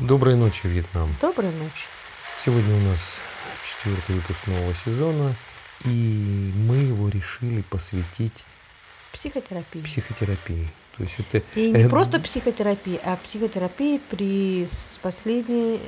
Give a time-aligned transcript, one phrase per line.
[0.00, 1.16] Доброй ночи, Вьетнам.
[1.22, 1.86] Доброй ночи.
[2.44, 3.00] Сегодня у нас
[3.66, 5.34] четвертый выпуск нового сезона,
[5.86, 8.44] и мы его решили посвятить
[9.12, 9.80] Психотерапии.
[9.80, 10.68] психотерапии.
[10.98, 14.68] То есть это И не э, просто психотерапии, а психотерапии при
[15.00, 15.80] последней,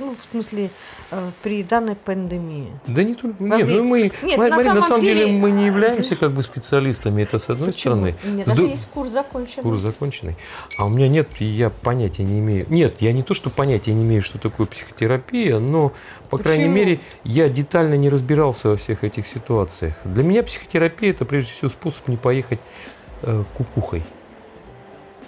[0.00, 0.70] ну, в смысле,
[1.10, 2.68] э, при данной пандемии.
[2.86, 3.36] Да не только.
[3.40, 5.50] Во Нет, время- ну мы, Нет, Ма- на Марина, на самом самом деле, деле, мы
[5.50, 7.94] не а, являемся как бы специалистами, это с одной Почему?
[7.94, 8.14] стороны.
[8.24, 9.62] У меня даже ду- есть курс закончен.
[9.62, 10.36] Курс законченный.
[10.78, 12.66] А у меня нет, и я понятия не имею.
[12.68, 15.92] Нет, я не то, что понятия не имею, что такое психотерапия, но,
[16.30, 16.76] по крайней Почему?
[16.76, 19.94] мере, я детально не разбирался во всех этих ситуациях.
[20.04, 22.58] Для меня психотерапия это прежде всего способ не поехать
[23.22, 24.02] э, кукухой.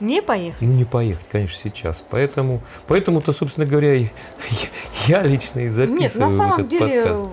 [0.02, 0.66] Не поехали.
[0.68, 2.02] Ну, не поехать, конечно, сейчас.
[2.10, 4.08] Поэтому, поэтому-то, собственно говоря, и-
[5.06, 7.28] я лично и записываю Нет, на самом этот деле подкаст.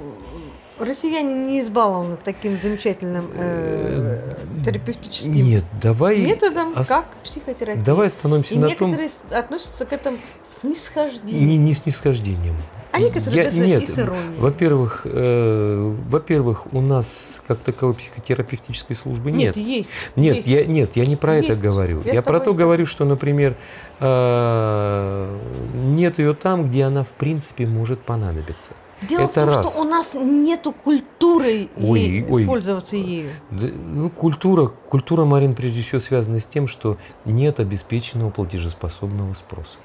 [0.79, 7.83] Э, россияне не избалованы таким замечательным э, терапевтическим Нет, давай, методом, ос- как психотерапия.
[7.83, 11.65] давай остановимся И на некоторые относятся к этому с не, снисхождением.
[11.65, 12.55] не снисхождением.
[12.91, 14.39] А некоторые Я- даже нет, и с иронией.
[14.39, 17.05] Во-первых, э, во-первых, у нас
[17.47, 19.55] как таковой психотерапевтической службы нет.
[19.55, 19.89] Нет, есть.
[20.15, 20.47] Нет, есть.
[20.47, 21.59] я, нет, я не про это Есть.
[21.61, 22.01] говорю.
[22.03, 23.55] Я Я, про то говорю, что, например,
[23.99, 25.37] э,
[25.75, 28.73] нет ее там, где она в принципе может понадобиться.
[29.01, 29.69] Дело Это в том, раз.
[29.71, 32.45] что у нас нету культуры Ой, ей ой.
[32.45, 33.31] пользоваться ею.
[33.49, 39.77] Да, Ну, культура, культура, Марин, прежде всего связана с тем, что нет обеспеченного платежеспособного спроса.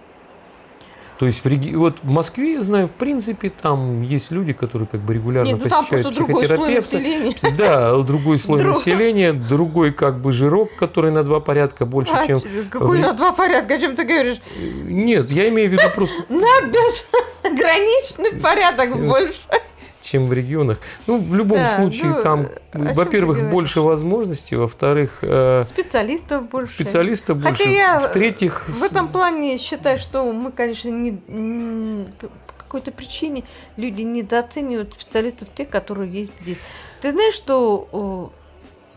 [1.17, 4.89] То есть в, реги- вот в Москве, я знаю, в принципе, там есть люди, которые
[4.89, 6.97] как бы регулярно Нет, ну там посещают просто другой слой психотерапевта.
[6.97, 7.57] населения.
[7.57, 12.27] Да, другой слой Друг- населения, другой как бы жирок, который на два порядка больше, А,
[12.27, 12.41] чем...
[12.69, 14.41] какой в- на два порядка, о чем ты говоришь?
[14.87, 16.69] Нет, я имею в виду просто, На
[17.65, 19.41] безграничный порядок больше.
[20.01, 20.79] чем в регионах.
[21.07, 26.75] Ну, в любом Да, случае, ну, там, во-первых, больше возможностей, во-верых, э, Специалистов больше.
[26.75, 31.13] специалистов Хотя больше, я в-третьих, В этом плане считаю, что мы, конечно, не,
[32.21, 33.45] по какой-то причине
[33.79, 36.59] люди недооценивают специалистов тех, которые есть здесь.
[37.01, 38.31] Ты знаешь, что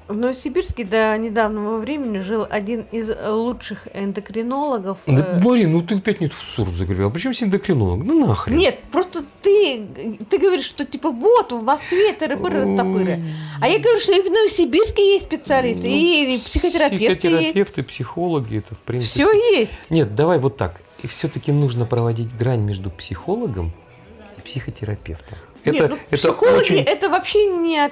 [0.08, 5.00] в Новосибирске до недавнего времени жил один из лучших эндокринологов.
[5.06, 7.12] Да, э, Марин, ну ты опять не в сурд загребел.
[7.12, 8.04] Почему с эндокринолог?
[8.04, 8.58] Ну нахрен.
[8.58, 9.86] Нет, просто ты,
[10.30, 13.22] ты говоришь, что типа вот в Москве тыры-пыры, растопыры.
[13.62, 17.20] А я говорю, что и в Новосибирске есть специалисты, и, и психотерапевты есть.
[17.20, 19.26] Психотерапевты, психологи, это в принципе...
[19.26, 19.74] Все есть.
[19.90, 20.82] Нет, давай вот так.
[21.04, 23.74] И все-таки нужно проводить грань между психологом
[24.38, 25.38] и психотерапевтом.
[25.64, 26.76] Это, Нет, ну, это психологи очень...
[26.78, 27.92] это вообще не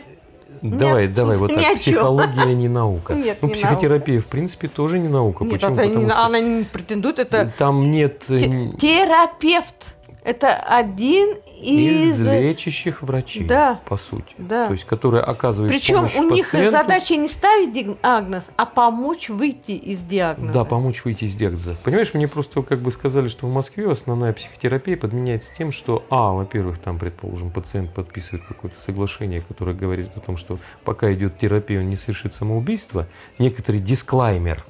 [0.62, 1.64] Давай, Нет, давай вот так.
[1.74, 1.76] о.
[1.76, 3.14] Психология не наука.
[3.14, 5.44] Нет, ну, не психотерапия, в принципе, тоже не наука.
[5.44, 5.74] Нет, Почему?
[5.74, 9.96] это не- она не претендует, это там нет э, те- терапевт.
[10.24, 12.28] Это один из из...
[12.28, 13.80] лечащих врачей, Да.
[13.86, 14.34] по сути.
[14.38, 14.68] Да.
[14.68, 16.72] То есть, которые оказывают Причем помощь у них пациенту.
[16.72, 20.54] задача не ставить диагноз, а помочь выйти из диагноза.
[20.54, 21.76] Да, помочь выйти из диагноза.
[21.84, 26.34] Понимаешь, мне просто как бы сказали, что в Москве основная психотерапия подменяется тем, что, а,
[26.34, 31.80] во-первых, там, предположим, пациент подписывает какое-то соглашение, которое говорит о том, что пока идет терапия,
[31.80, 33.08] он не совершит самоубийство,
[33.40, 34.64] некоторый дисклаймер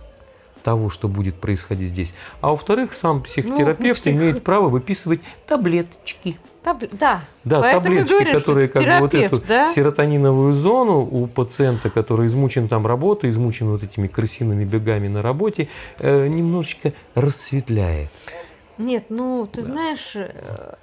[0.64, 2.14] того, что будет происходить здесь.
[2.42, 6.38] А во-вторых, сам психотерапевт псих- имеет право выписывать таблеточки.
[6.66, 9.72] Таб- Да, Да, Поэтому таблеточки, говорю, которые как бы вот терапевт, эту да?
[9.74, 15.70] серотониновую зону у пациента, который измучен там работой, измучен вот этими крысиными бегами на работе,
[16.00, 18.10] э, немножечко рассветляет.
[18.80, 20.74] Нет, ну, ты знаешь, э,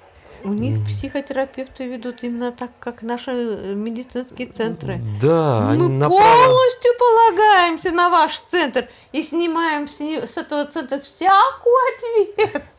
[0.44, 5.00] у них психотерапевты ведут именно так, как наши э, медицинские центры.
[5.20, 11.74] Да, Мы направо- полностью полагаемся на ваш центр и снимаем с, с этого центра всякую
[11.94, 12.71] ответственность.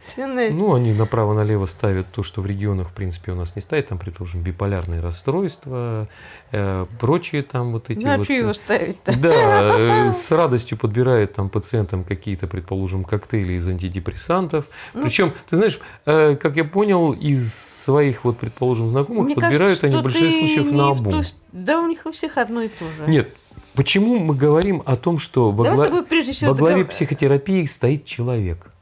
[0.52, 3.98] Ну, они направо-налево ставят то, что в регионах, в принципе, у нас не ставит, там,
[3.98, 6.08] предположим, биполярные расстройства,
[6.52, 8.24] э, прочие там вот эти ну, а вот...
[8.26, 9.20] что его ставить-то?
[9.20, 14.66] Да, э, с радостью подбирают там пациентам какие-то, предположим, коктейли из антидепрессантов.
[14.94, 19.80] Ну, Причем, ты знаешь, э, как я понял, из своих, вот, предположим, знакомых Мне подбирают
[19.80, 21.24] кажется, они в большинстве случаев на обум.
[21.52, 23.10] Да, у них у всех одно и то же.
[23.10, 23.36] Нет,
[23.74, 26.06] почему мы говорим о том, что во, Давай гла-
[26.48, 28.73] во главе психотерапии стоит человек?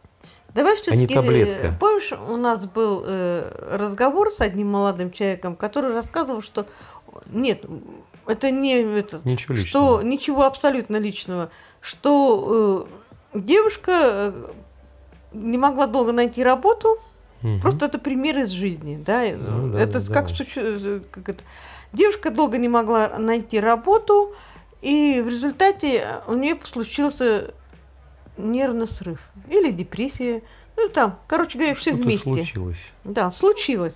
[0.54, 1.14] Давай все-таки.
[1.14, 1.74] таблетка.
[1.80, 6.66] Помнишь, у нас был э, разговор с одним молодым человеком, который рассказывал, что
[7.28, 7.64] нет,
[8.28, 11.50] это не этот, Ничего что ничего абсолютно личного,
[11.80, 12.88] что
[13.34, 14.34] э, девушка э,
[15.34, 16.98] не могла долго найти работу,
[17.42, 17.60] Мгм.
[17.62, 20.44] просто это пример из жизни, да, э, Ну да, это да, как, да.
[20.58, 21.44] э, как это.
[21.94, 24.34] Девушка долго не могла найти работу,
[24.82, 27.54] и в результате у нее случился
[28.38, 30.42] нервный срыв или депрессия.
[30.78, 32.32] Ну, там, короче говоря, все вместе.
[32.32, 32.78] случилось.
[33.04, 33.96] Да, случилось.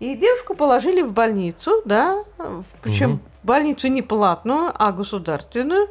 [0.00, 2.24] И девушку положили в больницу, да,
[2.82, 5.88] причем в больницу не платную, а государственную.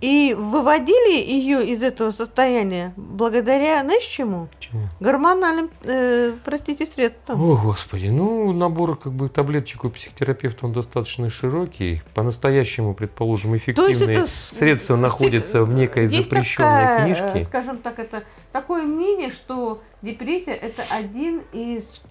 [0.00, 4.48] И выводили ее из этого состояния благодаря, знаешь чему?
[4.60, 4.82] Чему?
[5.00, 7.42] Гормональным, э, простите, средствам.
[7.42, 12.02] О, Господи, ну, набор как бы таблеточек у психотерапевта, он достаточно широкий.
[12.14, 17.44] По-настоящему, предположим, эффективные это средства находятся в некой Есть запрещенной такая, э, книжке.
[17.44, 18.22] скажем так, это
[18.52, 22.02] такое мнение, что депрессия это один из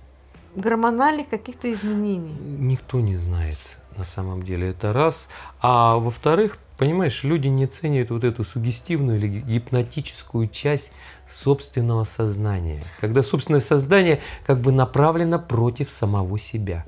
[0.56, 2.36] гормональных каких-то изменений.
[2.42, 3.60] Никто не знает
[3.96, 4.70] на самом деле.
[4.70, 5.28] Это раз.
[5.62, 10.92] А во-вторых, понимаешь, люди не ценят вот эту сугестивную или гипнотическую часть
[11.30, 12.82] собственного сознания.
[13.02, 16.86] Когда собственное сознание как бы направлено против самого себя.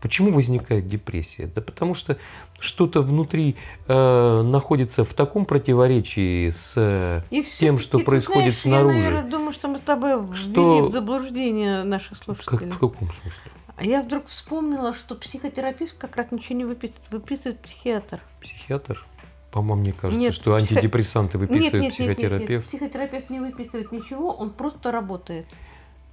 [0.00, 1.46] Почему возникает депрессия?
[1.46, 2.18] Да потому что
[2.58, 3.54] что-то внутри
[3.86, 8.96] э, находится в таком противоречии с э, И тем, что ты происходит знаешь, снаружи.
[8.96, 12.72] Я, наверное, думаю, что мы с тобой ввели Что- в заблуждение наших как, слушателей.
[12.72, 13.52] в каком смысле?
[13.76, 18.20] А я вдруг вспомнила, что психотерапевт как раз ничего не выписывает, выписывает психиатр.
[18.40, 19.06] Психиатр?
[19.52, 22.66] По-моему, мне кажется, Нет, что психо- антидепрессанты выписывает нет, нет, нет, нет, нет, психотерапевт.
[22.66, 25.46] психотерапевт не выписывает ничего, он просто работает.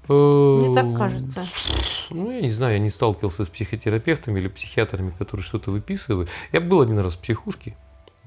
[0.07, 1.45] Мне Мне так кажется.
[2.09, 6.29] Ну, я не знаю, я не сталкивался с психотерапевтами или психиатрами, которые что-то выписывают.
[6.51, 7.75] Я был один раз в психушке.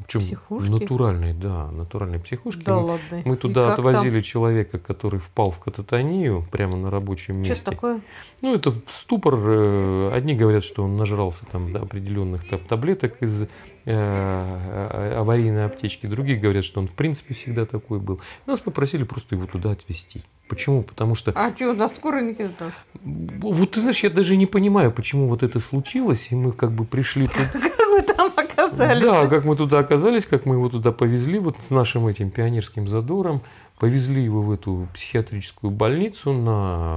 [0.05, 0.71] Причем Психушке?
[0.71, 2.63] натуральной, да, натуральной психушке.
[2.65, 3.23] Да мы, ладно.
[3.25, 3.87] мы И туда как там?
[3.87, 7.55] отвозили человека, который впал в кататонию прямо на рабочем месте.
[7.55, 8.01] Что такое?
[8.41, 9.35] Ну, это ступор.
[9.39, 13.49] э, Одни говорят, что он нажрался там определенных там, таблеток из э,
[13.85, 16.07] аварийной аптечки.
[16.07, 18.21] Другие говорят, что он в принципе всегда такой был.
[18.47, 20.23] Нас попросили просто его туда отвезти.
[20.49, 20.83] Почему?
[20.83, 22.73] Потому что А что, на скорой не там?
[23.05, 26.85] вот ты знаешь, я даже не понимаю, почему вот это случилось, и мы как бы
[26.85, 27.27] пришли.
[27.27, 29.03] Как вы там оказались?
[29.03, 32.89] Да, как мы туда оказались, как мы его туда повезли, вот с нашим этим пионерским
[32.89, 33.43] задором,
[33.79, 36.97] повезли его в эту психиатрическую больницу на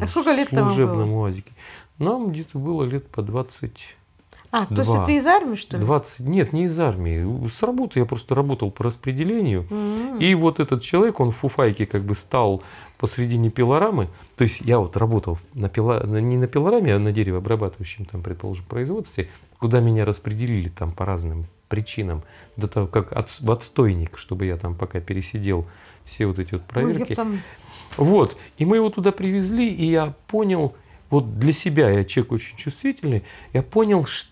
[0.00, 1.12] А сколько лет служебном?
[1.14, 1.50] УАЗике.
[1.98, 3.72] Нам где-то было лет по 20,
[4.50, 5.02] А, то есть Два.
[5.02, 5.84] это из армии, что ли?
[5.84, 9.66] 20, нет, не из армии, с работы я просто работал по распределению.
[9.70, 10.18] М.
[10.18, 12.62] И вот этот человек, он в фуфайке как бы стал
[12.98, 14.08] посредине пилорамы.
[14.36, 18.64] То есть я вот работал на пила, не на пилораме, а на деревообрабатывающем, там, предположим,
[18.64, 19.28] производстве,
[19.58, 22.22] куда меня распределили там по разным причинам,
[22.56, 25.66] до того, как отс- в отстойник, чтобы я там пока пересидел
[26.06, 27.14] все вот эти вот Ну, проверки.
[27.14, 27.40] там...
[27.98, 28.36] Вот.
[28.56, 30.74] И мы его туда привезли, и я понял,
[31.10, 34.30] вот для себя, я человек очень чувствительный, я понял, что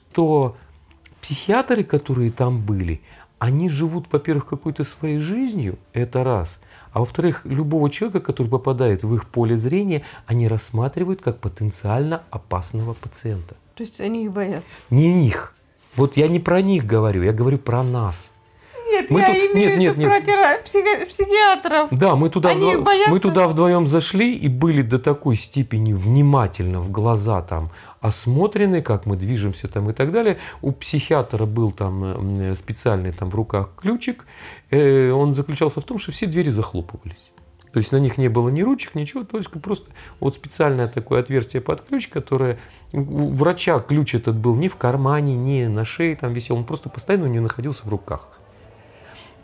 [1.20, 3.00] психиатры, которые там были,
[3.38, 6.58] они живут, во-первых, какой-то своей жизнью, это раз.
[6.92, 12.94] А во-вторых, любого человека, который попадает в их поле зрения, они рассматривают как потенциально опасного
[12.94, 13.56] пациента.
[13.74, 14.78] То есть они их боятся.
[14.88, 15.54] Не них.
[15.96, 18.32] Вот я не про них говорю, я говорю про нас.
[18.90, 20.06] Нет, Мы я тут- имею нет, в виду нет, нет.
[20.08, 21.88] про тера- психи- психиатров.
[21.90, 23.10] Да, мы туда, Они вдво- боятся?
[23.10, 29.06] мы туда вдвоем зашли и были до такой степени внимательно в глаза там осмотрены, как
[29.06, 30.38] мы движемся там и так далее.
[30.62, 34.24] У психиатра был там э, специальный там в руках ключик.
[34.70, 37.32] Э, Он заключался в том, что все двери захлопывались.
[37.72, 41.60] То есть на них не было ни ручек, ничего, только просто вот специальное такое отверстие
[41.60, 42.58] под ключ, которое
[42.92, 46.64] у у врача ключ этот был не в кармане, не на шее там висел, он
[46.64, 48.28] просто постоянно у нее находился в руках.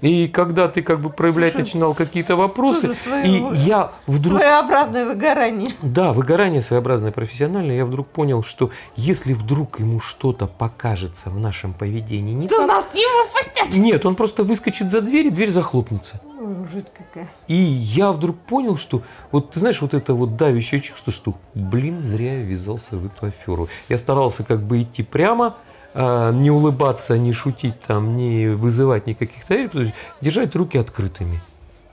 [0.02, 4.40] И когда ты как бы проявлять Слушай, начинал какие-то вопросы, тоже свое- и я вдруг...
[4.40, 5.70] Своеобразное выгорание.
[5.80, 11.72] Да, выгорание своеобразное профессиональное, я вдруг понял, что если вдруг ему что-то покажется в нашем
[11.72, 12.68] поведении не То так...
[12.68, 13.78] нас не выпустят.
[13.78, 16.20] Нет, он просто выскочит за дверь, и дверь захлопнется.
[16.40, 17.30] Ой, жуть какая.
[17.46, 22.02] И я вдруг понял, что вот ты знаешь, вот это вот давящее чувство, что, блин,
[22.02, 23.68] зря я ввязался в эту аферу.
[23.88, 25.56] Я старался как бы идти прямо,
[25.94, 31.40] не улыбаться, не шутить там, не вызывать никаких доверий, то есть держать руки открытыми.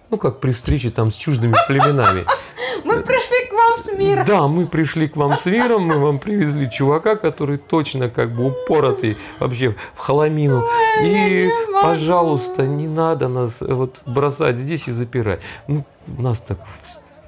[0.10, 2.26] Ну, как при встрече там с чуждыми племенами.
[2.84, 4.26] Мы пришли к вам с миром.
[4.26, 8.48] Да, мы пришли к вам с миром, мы вам привезли чувака, который точно как бы
[8.48, 10.64] упоротый вообще в холомину.
[11.04, 11.50] И,
[11.82, 15.40] пожалуйста, не надо нас вот бросать здесь и запирать.
[15.68, 16.60] Ну, нас так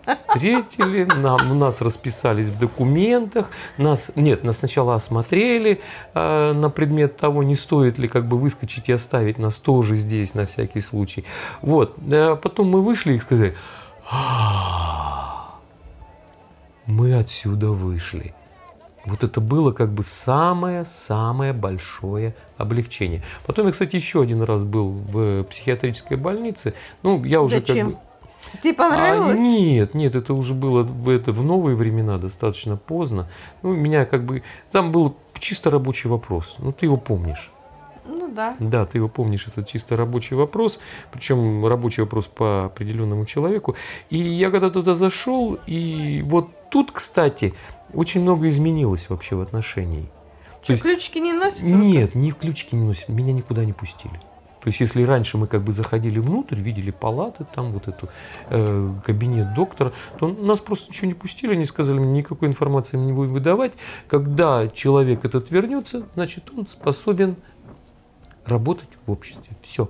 [0.05, 5.81] встретили, нам, у нас расписались в документах, нас, нет, нас сначала осмотрели
[6.13, 10.33] э, на предмет того, не стоит ли как бы выскочить и оставить нас тоже здесь
[10.33, 11.25] на всякий случай.
[11.61, 13.55] Вот, а потом мы вышли и сказали,
[14.09, 15.55] «А,
[16.85, 18.33] мы отсюда вышли.
[19.05, 23.23] Вот это было как бы самое-самое большое облегчение.
[23.45, 26.75] Потом я, кстати, еще один раз был в психиатрической больнице.
[27.01, 27.91] Ну, я уже Зачем?
[27.91, 28.10] как бы...
[28.61, 29.39] Тебе понравилось?
[29.39, 33.29] А, нет, нет, это уже было в, это, в новые времена, достаточно поздно.
[33.61, 34.43] Ну, меня как бы...
[34.71, 36.55] Там был чисто рабочий вопрос.
[36.59, 37.51] Ну, ты его помнишь.
[38.05, 38.55] Ну да.
[38.59, 40.79] Да, ты его помнишь, это чисто рабочий вопрос,
[41.11, 43.75] причем рабочий вопрос по определенному человеку.
[44.09, 47.53] И я когда туда зашел, и вот тут, кстати,
[47.93, 50.09] очень много изменилось вообще в отношении.
[50.59, 51.63] То Что, есть- ключики не носят?
[51.63, 54.19] нет, ни ключики не носят, меня никуда не пустили.
[54.61, 58.09] То есть, если раньше мы как бы заходили внутрь, видели палаты, там вот эту
[58.49, 63.13] э, кабинет доктора, то нас просто ничего не пустили, они сказали, никакой информации мы не
[63.13, 63.73] будем выдавать.
[64.07, 67.37] Когда человек этот вернется, значит, он способен
[68.45, 69.55] работать в обществе.
[69.63, 69.89] Все.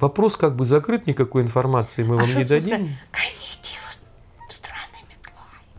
[0.00, 2.68] Вопрос как бы закрыт, никакой информации мы А вам не ты дадим.
[2.68, 2.88] сказала?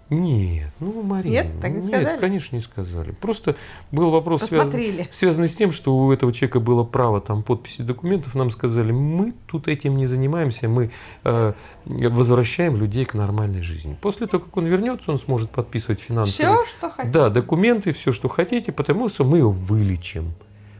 [0.09, 2.19] Нет, ну, Марина, Нет, так не нет, сказали?
[2.19, 3.11] конечно, не сказали.
[3.11, 3.57] Просто
[3.91, 4.71] был вопрос связан,
[5.11, 8.33] связанный с тем, что у этого человека было право там подписи документов.
[8.33, 10.91] Нам сказали, мы тут этим не занимаемся, мы
[11.25, 11.53] э,
[11.85, 13.97] возвращаем людей к нормальной жизни.
[14.01, 17.13] После того, как он вернется, он сможет подписывать финансовые Все, что хотите.
[17.13, 20.31] да, документы, все, что хотите, потому что мы его вылечим.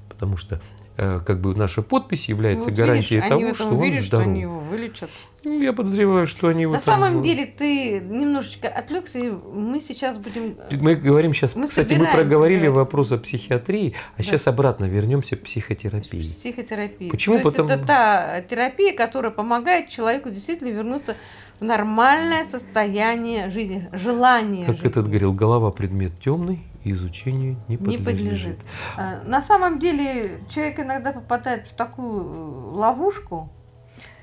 [0.08, 0.62] Потому что
[0.98, 4.26] как бы наша подпись является Вот гарантией видишь, того, они что он верят, что здоров.
[4.28, 5.10] они его вылечат.
[5.44, 9.80] Ну, я подозреваю, что они в На этом- самом деле ты немножечко отвлекся, и мы
[9.80, 10.58] сейчас будем...
[10.72, 12.76] Мы говорим сейчас, Мы кстати, мы проговорили говорить.
[12.76, 14.24] вопрос о психиатрии, а Да.
[14.24, 16.28] сейчас обратно вернемся к психотерапии.
[16.28, 17.10] Психотерапия.
[17.12, 17.36] Почему?
[17.40, 21.16] То есть Потому- это та терапия, которая помогает человеку действительно вернуться
[21.60, 24.90] в нормальное состояние жизни, желание Как жизни.
[24.90, 28.06] этот говорил, голова предмет темный, изучению не не подлежит.
[28.06, 28.58] подлежит.
[28.98, 33.50] А, На самом деле человек иногда попадает в такую э, ловушку,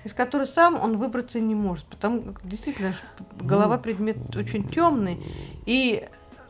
[0.04, 2.98] из которой сам он выбраться не может, потому как действительно ш-
[3.40, 5.18] Ну, голова предмет очень темный,
[5.66, 6.04] и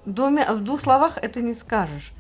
[0.07, 2.13] двумя, в двух словах это не скажешь.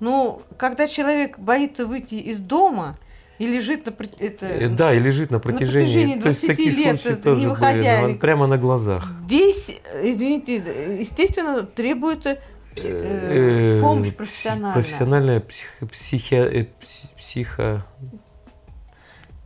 [0.00, 2.96] Ну, когда человек боится выйти из дома
[3.38, 6.70] и лежит на это, Э, Да, и лежит на протяжении, протяжении то есть 20 такие
[6.70, 9.04] лет, случаи тоже не были, выходя, ну, и- прямо на глазах.
[9.24, 10.56] Здесь, э, извините,
[10.98, 12.38] естественно, требуется
[12.76, 14.72] Э, э, помощь профессиональная.
[14.74, 17.84] Профессиональная психо, психи- э, пси- психо-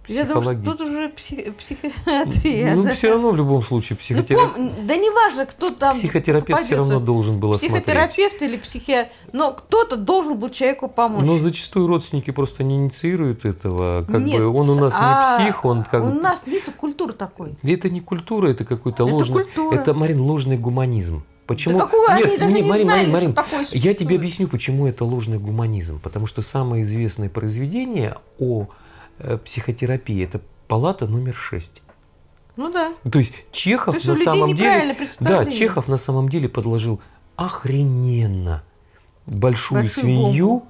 [0.08, 2.76] Я думаю, что тут уже псих- психиатрия.
[2.76, 2.94] Ну, да.
[2.94, 7.00] все равно в любом случае Ну, психотерапевт, пом- да неважно, кто там психотерапевт все равно
[7.00, 7.72] должен был осмотреть.
[7.72, 11.26] Психотерапевт или психиатр, но кто-то должен был человеку помочь.
[11.26, 14.04] Но зачастую родственники просто не инициируют этого.
[14.04, 17.12] Как Нет, бы он у нас а не псих, он как У нас нет культуры
[17.12, 17.56] такой.
[17.64, 19.42] Это не культура, это какой-то Это ложный...
[19.42, 19.74] культура.
[19.74, 21.24] Это, Марин, ложный гуманизм.
[21.46, 21.78] Почему?
[21.78, 23.98] Да какого они Нет, даже нет, не Марин, знали, Марин, Марин, такое Я существует.
[23.98, 26.00] тебе объясню, почему это ложный гуманизм.
[26.00, 28.66] Потому что самое известное произведение о
[29.18, 31.82] э, психотерапии это палата номер 6.
[32.56, 32.92] Ну да.
[33.10, 34.96] То есть Чехов То есть на самом деле...
[35.20, 35.44] Да.
[35.46, 37.00] Чехов на самом деле подложил
[37.36, 38.64] охрененно
[39.26, 40.68] большую, Большую свинью бомбу.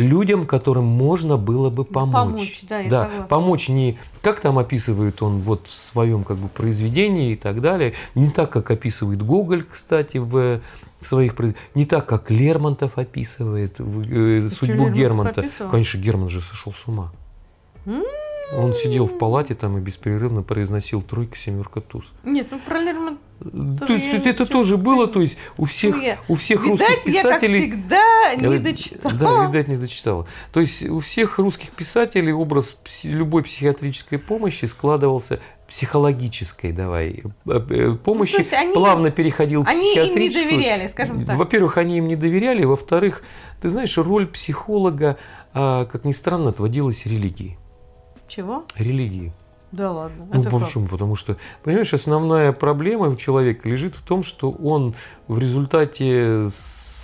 [0.00, 2.14] Людям, которым можно было бы помочь.
[2.32, 3.26] Помочь, да, я согласна.
[3.28, 7.94] помочь не как там описывает он вот в своем как бы произведении и так далее,
[8.14, 10.60] не так, как описывает Гоголь, кстати, в
[11.00, 15.40] своих произ- не так, как Лермонтов описывает в, э, судьбу Лермонтов Гермонта.
[15.40, 15.70] описывал?
[15.70, 17.12] Конечно, Герман же сошел с ума.
[18.52, 22.12] Он сидел в палате там и беспрерывно произносил тройка, семерка, туз.
[22.24, 26.02] Нет, ну про Лермонтова То есть это ничего тоже было, то есть у всех, Ну,
[26.02, 27.60] я- у всех Видать, русских я, как писателей...
[27.60, 29.14] всегда, не Э, дочитала.
[29.14, 30.26] Да, видать, не дочитала.
[30.52, 37.94] То есть у всех русских писателей образ любой психиатрической помощи складывался психологической, давай, э, э,
[37.94, 41.36] помощи, Ну, они- плавно переходил в Они им не доверяли, скажем так.
[41.36, 43.22] Во-первых, они им не доверяли, во-вторых,
[43.62, 45.16] ты знаешь, роль психолога,
[45.54, 47.56] а, как ни странно, отводилась религии.
[48.30, 48.64] Чего?
[48.76, 49.32] Религии.
[49.72, 50.28] Да ладно.
[50.32, 50.60] Ну, это как?
[50.60, 50.86] почему?
[50.86, 54.94] Потому что, понимаешь, основная проблема у человека лежит в том, что он
[55.26, 56.48] в результате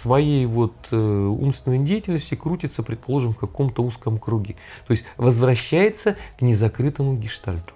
[0.03, 4.55] своей вот э, умственной деятельности крутится, предположим, в каком-то узком круге.
[4.87, 7.75] То есть возвращается к незакрытому гештальту.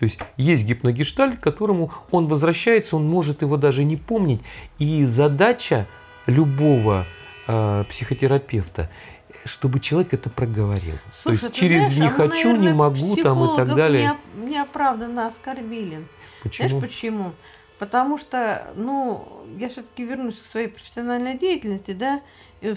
[0.00, 4.40] То есть есть гипногештальт, к которому он возвращается, он может его даже не помнить.
[4.80, 5.86] И задача
[6.26, 7.06] любого
[7.46, 8.90] э, психотерапевта
[9.44, 10.96] чтобы человек это проговорил.
[11.10, 13.74] Слушай, То есть через знаешь, не а мы, хочу, не наверное, могу там и так
[13.76, 14.04] далее.
[14.36, 16.06] неоп- неоправданно оскорбили.
[16.42, 16.68] Почему?
[16.68, 17.32] Знаешь почему?
[17.78, 19.26] Потому что, ну,
[19.58, 22.20] я все-таки вернусь к своей профессиональной деятельности, да,
[22.60, 22.76] в,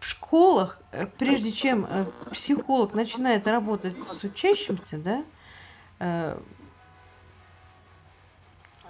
[0.00, 5.24] школах, э, прежде чем э, психолог начинает работать с учащимся, да,
[5.98, 6.38] э,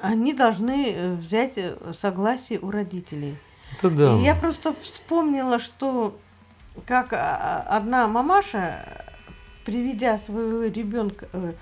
[0.02, 1.58] они должны взять
[1.98, 3.38] согласие у родителей.
[3.78, 4.18] Это да.
[4.18, 6.18] И я просто вспомнила, что
[6.86, 9.06] как а, одна мамаша,
[9.64, 11.52] приведя своего ребенка э,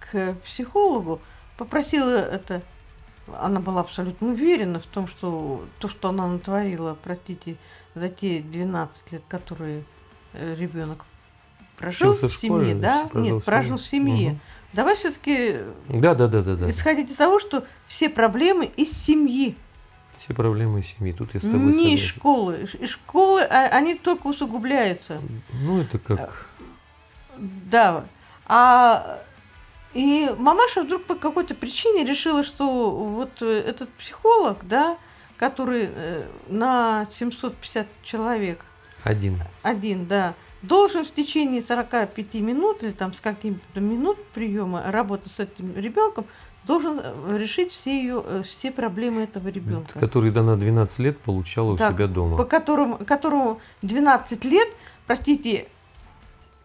[0.00, 1.20] к психологу,
[1.56, 2.62] попросила это.
[3.38, 7.56] Она была абсолютно уверена в том, что то, что она натворила, простите,
[7.94, 9.84] за те 12 лет, которые
[10.32, 11.04] ребенок
[11.80, 13.06] прожил Учился в школе, семье, да?
[13.06, 14.30] прожил Нет, прожил в семье.
[14.30, 14.40] Мгм.
[14.72, 15.56] Давай все-таки
[15.88, 16.70] Да, да, да, да, да.
[16.70, 19.56] исходить из того, что все проблемы из семьи.
[20.20, 21.12] Все проблемы семьи.
[21.12, 22.68] Тут я с тобой Не из школы.
[22.78, 25.18] Из школы а, они только усугубляются.
[25.52, 26.46] Ну, это как...
[27.38, 28.04] Да.
[28.44, 29.22] А
[29.94, 34.98] и мамаша вдруг по какой-то причине решила, что вот э, этот психолог, да,
[35.38, 38.66] который э, на 750 человек
[39.02, 39.42] Один.
[39.62, 45.40] один, да, должен в течение 45 минут или там с каким-то минут приема работы с
[45.40, 46.26] этим ребенком
[46.64, 49.98] должен э, решить все ее э, все проблемы этого ребенка.
[49.98, 52.36] Который до на 12 лет получала у Так, себя дома.
[52.36, 54.68] По которому, которому 12 лет,
[55.06, 55.66] простите,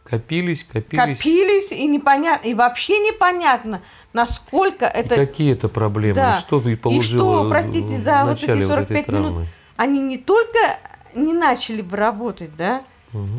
[0.04, 1.18] Копились, копились.
[1.18, 3.82] копились, и непонятно, и вообще непонятно,
[4.14, 6.14] насколько И это какие это проблемы?
[6.14, 6.38] Да.
[6.38, 9.48] И что ты получила что, простите, в за вот эти вот этой 45 минут травмы?
[9.78, 10.60] они не только
[11.16, 12.84] не начали бы работать, да,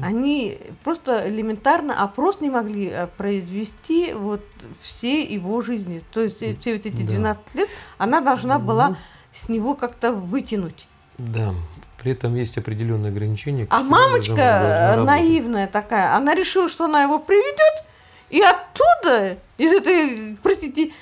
[0.02, 4.40] Они просто элементарно опрос не могли э, произвести вот
[4.80, 6.02] все его жизни.
[6.12, 7.08] То есть э, все вот эти Да.
[7.08, 7.68] 12 лет
[7.98, 8.96] она должна была Ну.
[9.32, 10.86] с него как-то вытянуть.
[11.18, 11.54] Да.
[12.02, 13.66] При этом есть определенные ограничения.
[13.70, 14.34] А мамочка
[14.96, 17.84] э, наивная такая, она решила, что она его приведет,
[18.30, 20.92] и оттуда, из этой, простите,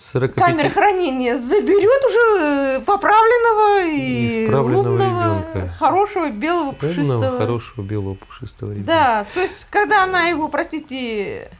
[0.00, 5.68] 45 камеры хранения заберет уже э, поправленного и Исправленного умного, ребенка.
[5.78, 7.38] хорошего белого умного, пушистого.
[7.38, 8.86] хорошего белого пушистого ребенка.
[8.86, 11.50] Да, то есть, когда она его, простите,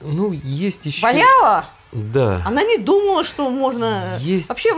[0.00, 1.02] Ну, есть еще...
[1.02, 2.42] валяла, Да.
[2.46, 4.16] она не думала, что можно...
[4.20, 4.48] Есть.
[4.48, 4.70] Вообще,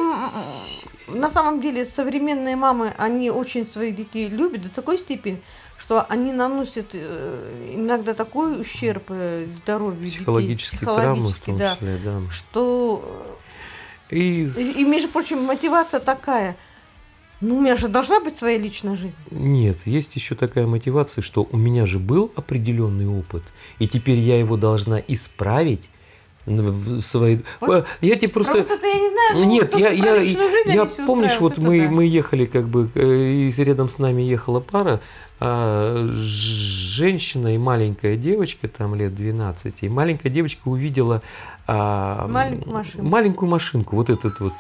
[1.09, 5.43] на самом деле, современные мамы, они очень своих детей любят до такой степени,
[5.81, 10.19] что они наносят э, иногда такой ущерб э, здоровью детей.
[10.19, 12.31] Психологические травмы в психологический, да, числе, да.
[12.31, 13.27] что...
[14.11, 16.59] И, И, и, между прочим, мотивация такая.
[17.41, 19.17] Ну, у меня же должна быть своя личная жизнь.
[19.31, 23.43] Нет, есть еще такая мотивация, что у меня же был определенный опыт,
[23.79, 25.89] и теперь я его должна исправить
[26.47, 27.45] в своей...
[27.61, 28.59] Вот Я тебе Просто...
[28.59, 31.91] это я не знаю, Нет, я, я, жизнь я помнишь, вот мы, да.
[31.91, 35.01] мы ехали, как бы, э, и рядом с нами ехала пара,
[35.43, 41.23] а, женщина и маленькая девочка, там лет 12, и маленькая девочка увидела
[41.67, 43.07] а, Маленькую машинку.
[43.07, 44.53] маленькую машинку, вот этот вот.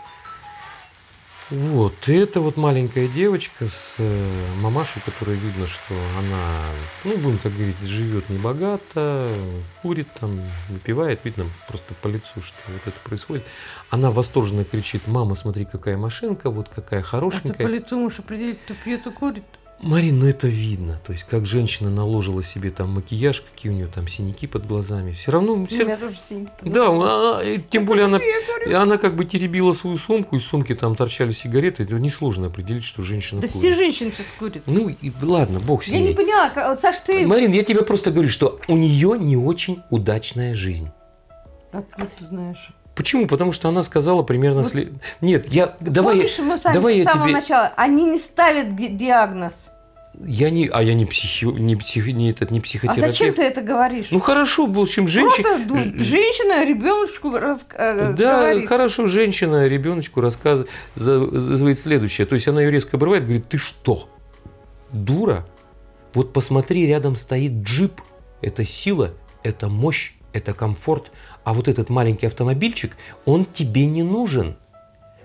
[1.50, 6.60] Вот, и это вот маленькая девочка с э, мамашей, которая видно, что она,
[7.02, 9.34] ну, будем так говорить, живет небогато,
[9.82, 13.44] курит там, выпивает, видно просто по лицу, что вот это происходит.
[13.90, 17.66] Она восторженно кричит, мама, смотри, какая машинка, вот какая А ты по хорошенькая.
[17.66, 19.42] лицу можешь определить, кто пьет и курит.
[19.82, 23.86] Марин, ну это видно, то есть как женщина наложила себе там макияж, какие у нее
[23.86, 27.40] там синяки под глазами, все равно, У все меня тоже синяки под да, она-
[27.70, 28.18] тем более она,
[28.66, 32.48] Я и она как бы теребила свою сумку, из сумки там торчали сигареты, это несложно
[32.48, 33.58] определить, что женщина Да курит.
[33.58, 34.62] все женщины сейчас курят.
[34.66, 36.08] Ну, и ладно, бог с Я ней.
[36.08, 37.26] не поняла, как- Саш, ты...
[37.26, 40.88] Марин, я тебе просто говорю, что у нее не очень удачная жизнь.
[41.72, 42.68] Откуда ты знаешь?
[43.00, 43.26] Почему?
[43.26, 44.60] Потому что она сказала примерно...
[44.60, 45.74] Вот- след- Нет, я...
[45.80, 46.16] Давай...
[46.16, 49.70] Помнишь, мы с вами давай с самого тебе- начала, они не ставят ди- диагноз.
[50.22, 50.66] Я не...
[50.68, 51.46] А я не психи...
[51.46, 52.08] не, псих...
[52.08, 53.08] не, этот, не А психотерапевт.
[53.08, 54.08] зачем ты это говоришь?
[54.10, 55.48] Ну хорошо, в общем, женщина...
[55.48, 58.68] Просто ду- женщина ребеночку рас- э, Да, говорит.
[58.68, 62.26] хорошо, женщина ребеночку рассказывает следующее.
[62.26, 64.10] То есть она ее резко обрывает, говорит, ты что,
[64.92, 65.46] дура?
[66.12, 68.02] Вот посмотри, рядом стоит джип.
[68.42, 71.12] Это сила, это мощь, это комфорт.
[71.44, 74.56] А вот этот маленький автомобильчик, он тебе не нужен.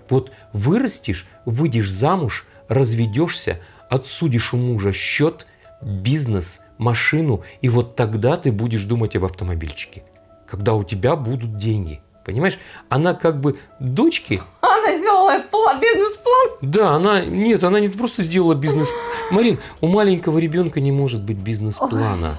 [0.08, 5.46] Вот вырастешь, выйдешь замуж, разведешься, отсудишь у мужа счет,
[5.82, 10.04] бизнес, машину, и вот тогда ты будешь думать об автомобильчике,
[10.46, 12.00] когда у тебя будут деньги.
[12.24, 12.58] Понимаешь?
[12.88, 16.58] Она как бы дочки, Она сделала пла- бизнес-план.
[16.60, 18.88] да, она, нет, она не просто сделала бизнес.
[19.30, 22.36] Марин, у маленького ребенка не может быть бизнес-плана.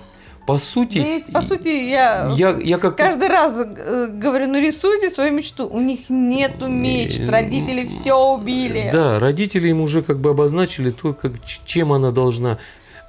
[0.47, 5.09] По сути, Ведь, по сути, я, я, я как каждый раз э, говорю, ну рисуйте
[5.09, 5.67] свою мечту.
[5.67, 8.89] У них нету мечт, Э, родители все убили.
[8.93, 11.33] Да, родители им уже как бы обозначили то, как,
[11.65, 12.59] чем она должна,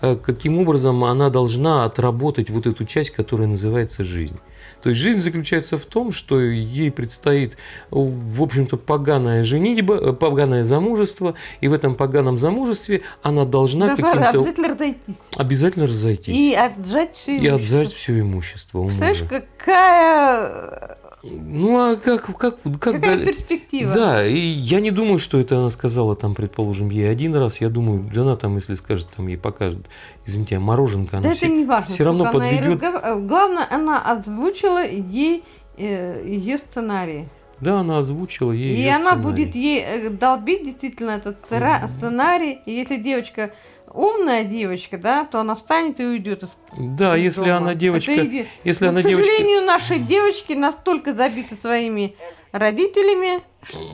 [0.02, 4.40] э, каким образом она должна отработать вот эту часть, которая называется жизнь.
[4.82, 7.56] То есть жизнь заключается в том, что ей предстоит,
[7.90, 14.28] в общем-то, поганая женитьба, э, поганое замужество, и в этом поганом замужестве она должна каким-то
[14.28, 15.20] обязательно разойтись.
[15.36, 16.34] обязательно разойтись.
[16.36, 23.00] И отжать все и отжать все имущество Представляешь, какая, Ну а как, как, как какая
[23.00, 23.26] далее?
[23.26, 23.92] перспектива?
[23.92, 27.60] Да, и я не думаю, что это она сказала, там, предположим, ей один раз.
[27.60, 29.80] Я думаю, да она там, если скажет, там ей покажет,
[30.26, 31.94] извините, а мороженка, она Да все- это не важно.
[31.94, 35.42] всё равно сколько она разгов- э, Главное, она озвучила ей
[35.76, 37.24] ее сценарий.
[37.60, 39.22] Да, она озвучила ей И она сценарий.
[39.22, 42.60] будет ей э, долбить действительно этот сценарий.
[42.66, 43.50] И если девочка
[43.92, 47.56] умная девочка, да, то она встанет и уйдет из Да, из если дома.
[47.56, 49.24] она девочка, Это еди- если Но, она к девочка...
[49.30, 52.14] сожалению, наши девочки настолько забиты своими
[52.52, 53.42] родителями,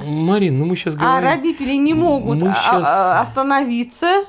[0.04, 1.24] Марин, ну мы сейчас а говорим...
[1.28, 2.80] родители не могут мы а-
[3.16, 4.24] а- остановиться,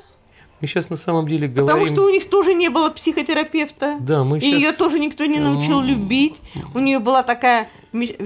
[0.61, 1.87] Мы сейчас на самом деле потому говорим...
[1.87, 3.97] что у них тоже не было психотерапевта.
[3.99, 4.53] Да, мы И сейчас...
[4.61, 6.41] ее тоже никто не научил любить.
[6.73, 7.67] У нее была такая,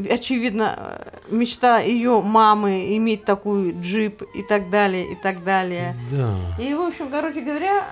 [0.10, 5.96] очевидно, э, мечта ее мамы иметь такую джип и так далее, и так далее.
[6.12, 6.36] Да.
[6.60, 7.86] И, в общем, короче говоря,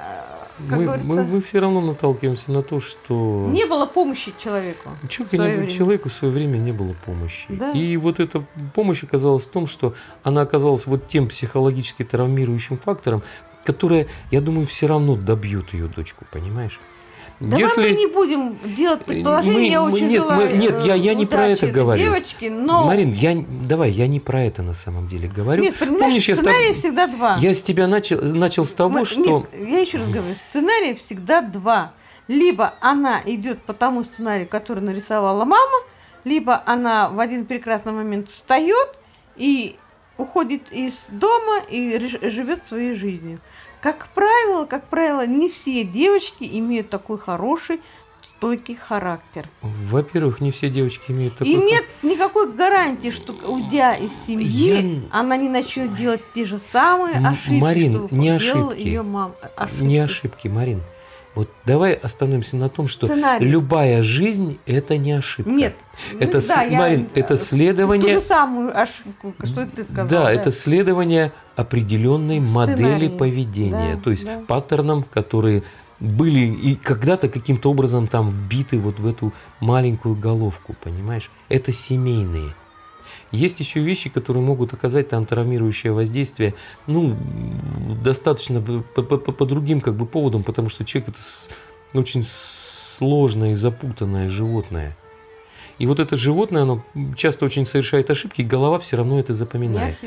[0.69, 4.89] как мы, говорится, мы, мы все равно наталкиваемся на то, что не было помощи человеку.
[5.07, 5.71] человеку, в свое не- время.
[5.71, 7.45] человеку в свое время не было помощи.
[7.49, 7.71] Да.
[7.71, 13.21] И вот эта помощь оказалась в том, что она оказалась вот тем психологически травмирующим фактором,
[13.63, 16.79] которое, я думаю, все равно добьет ее дочку, понимаешь?
[17.39, 21.13] Давай мы не будем делать предположения, мы- я очень нет, желаю мы- нет, я- я
[21.13, 22.01] не про это говорю.
[22.03, 22.85] девочке, но...
[22.87, 25.61] Марин, я, давай, я не про это на самом деле говорю.
[25.61, 27.37] Нет, понимаешь, Помнишь, я сценарий тобой- всегда два.
[27.39, 29.21] Я с тебя начал, начал с того, Мы- что...
[29.21, 31.93] Нет, я еще раз говорю, сценарий всегда два.
[32.27, 35.77] Либо она идет по тому сценарию, который нарисовала мама,
[36.23, 38.89] либо она в один прекрасный момент встает
[39.35, 39.75] и
[40.17, 43.39] уходит из дома и живет своей жизнью.
[43.81, 47.79] Как правило, как правило, не все девочки имеют такой хороший,
[48.37, 49.47] стойкий характер.
[49.61, 51.53] Во-первых, не все девочки имеют такой...
[51.53, 56.57] И нет никакой гарантии, что уйдя из семьи, Я- она не начнет делать те же
[56.59, 58.79] самые ошибки, Марин, что не ошибки.
[58.79, 59.33] ее мама.
[59.55, 59.83] Ошибки.
[59.83, 60.81] Не ошибки, Марин.
[61.35, 63.47] Вот давай остановимся на том, что Сценарий.
[63.47, 65.51] любая жизнь– это не ошибка.
[65.51, 65.75] Нет.
[66.19, 68.11] Это, Ну, с- да, я- Марин, это Ту следование...
[68.13, 70.07] же самую ошибку, что ты сказал.
[70.07, 72.83] Да, это следование определенной Сценарий.
[72.83, 74.41] модели поведения, Да, то есть да.
[74.47, 75.63] паттернам, которые
[75.99, 81.29] были и когда-то каким-то образом там вбиты вот в эту маленькую головку, понимаешь?
[81.49, 82.53] Это семейные.
[83.31, 86.53] Есть еще вещи, которые могут оказать там травмирующее воздействие,
[86.85, 87.17] ну,
[88.03, 91.19] достаточно по, по- по- по другим как бы поводам, потому что человек это
[91.99, 94.95] очень сложное и запутанное животное.
[95.79, 96.83] И вот это животное, оно
[97.15, 99.97] часто очень совершает ошибки, и голова все равно это запоминает.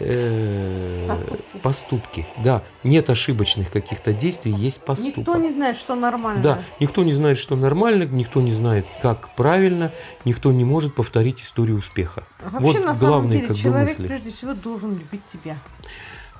[0.00, 1.62] Э, Поступки.
[1.62, 2.62] Поступки, да.
[2.82, 5.18] Нет ошибочных каких-то действий, есть поступок.
[5.18, 6.42] Никто не знает, что нормально.
[6.42, 9.92] Да, никто не знает, что нормально, никто не знает, как правильно,
[10.24, 12.24] никто не может повторить историю успеха.
[12.44, 14.06] А Вообще, вот на самом главные деле, как человек мысли.
[14.06, 15.56] прежде всего должен любить тебя.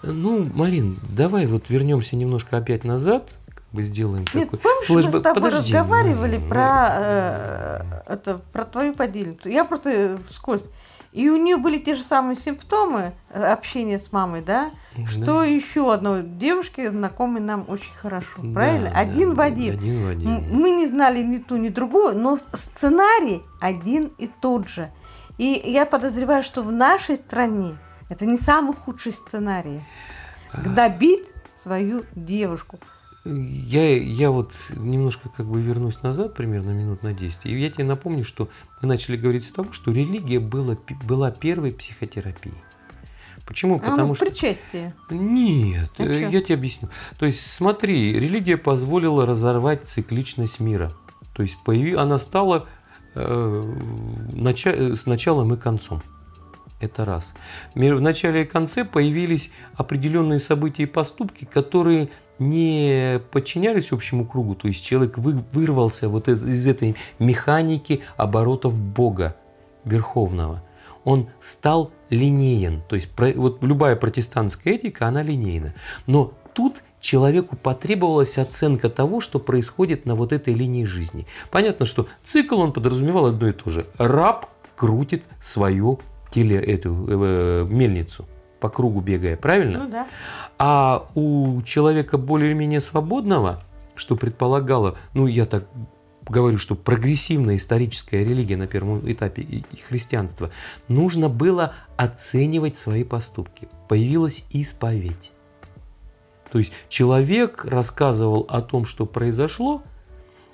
[0.03, 3.37] Ну, Марин, давай вот вернемся немножко опять назад,
[3.75, 5.21] бы сделаем Нет, такой помнишь, мы флешбэк.
[5.21, 9.49] с тобой Подожди, разговаривали ну, про, э, это, про твою подельницу.
[9.49, 10.65] Я просто вскользь.
[11.13, 14.73] И у нее были те же самые симптомы э, общения с мамой, да?
[14.97, 15.07] Да.
[15.07, 18.43] Что еще одной девушке знакомой нам очень хорошо.
[18.43, 18.91] Да, Правильно?
[18.91, 19.75] да, один в да, один.
[19.75, 20.45] Один в один.
[20.51, 24.91] Мы не знали ни ту, ни другую, но сценарий один и тот же.
[25.39, 27.77] И я подозреваю, что в нашей стране
[28.09, 29.83] это не самый худший сценарий.
[30.53, 30.69] А.
[30.69, 32.79] Добить свою девушку.
[33.25, 37.47] Я, я вот немножко как бы вернусь назад, примерно минут на 10.
[37.47, 38.51] И я тебе напомню, что
[38.83, 42.57] мы начали говорить с того, что религия была, была первой психотерапией.
[43.47, 43.77] Почему?
[43.77, 44.27] А, Потому ну, что...
[44.27, 44.95] причастие.
[45.11, 46.89] Нет, А я тебе объясню.
[47.19, 50.93] То есть, смотри, религия позволила разорвать цикличность мира.
[51.35, 51.95] То есть, появи...
[51.95, 52.67] она стала
[53.15, 53.75] э,
[54.33, 56.03] нача- э, с началом и концом.
[56.81, 57.35] Это раз.
[57.75, 64.55] В начале и конце появились определенные события и поступки, которые не подчинялись общему кругу.
[64.55, 69.37] То есть человек вы- вырвался вот из, этой механики оборотов Бога
[69.85, 70.63] Верховного.
[71.05, 72.83] Он стал линеен.
[72.89, 75.75] То есть вот любая протестантская этика, она линейна.
[76.07, 81.27] Но тут человеку потребовалась оценка того, что происходит на вот этой линии жизни.
[81.51, 83.87] Понятно, что цикл он подразумевал одно и то же.
[83.99, 86.01] Раб крутит свою
[86.33, 88.27] теле, эту э, мельницу
[88.65, 89.81] по кругу бегая, правильно?
[89.81, 90.07] Ну да.
[90.59, 93.61] А у человека более-менее свободного,
[93.95, 95.67] что предполагало, ну я так
[96.27, 100.51] говорю, что прогрессивная историческая религия на первом этапе и христианство,
[100.89, 103.69] нужно было оценивать свои поступки.
[103.87, 105.33] Появилась исповедь.
[106.51, 109.83] То есть человек рассказывал о том, что произошло,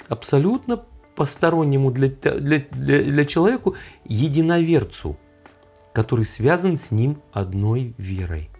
[0.08, 0.82] абсолютно
[1.14, 5.16] постороннему для, для, для, для человеку единоверцу,
[5.92, 8.50] который связан с ним одной верой.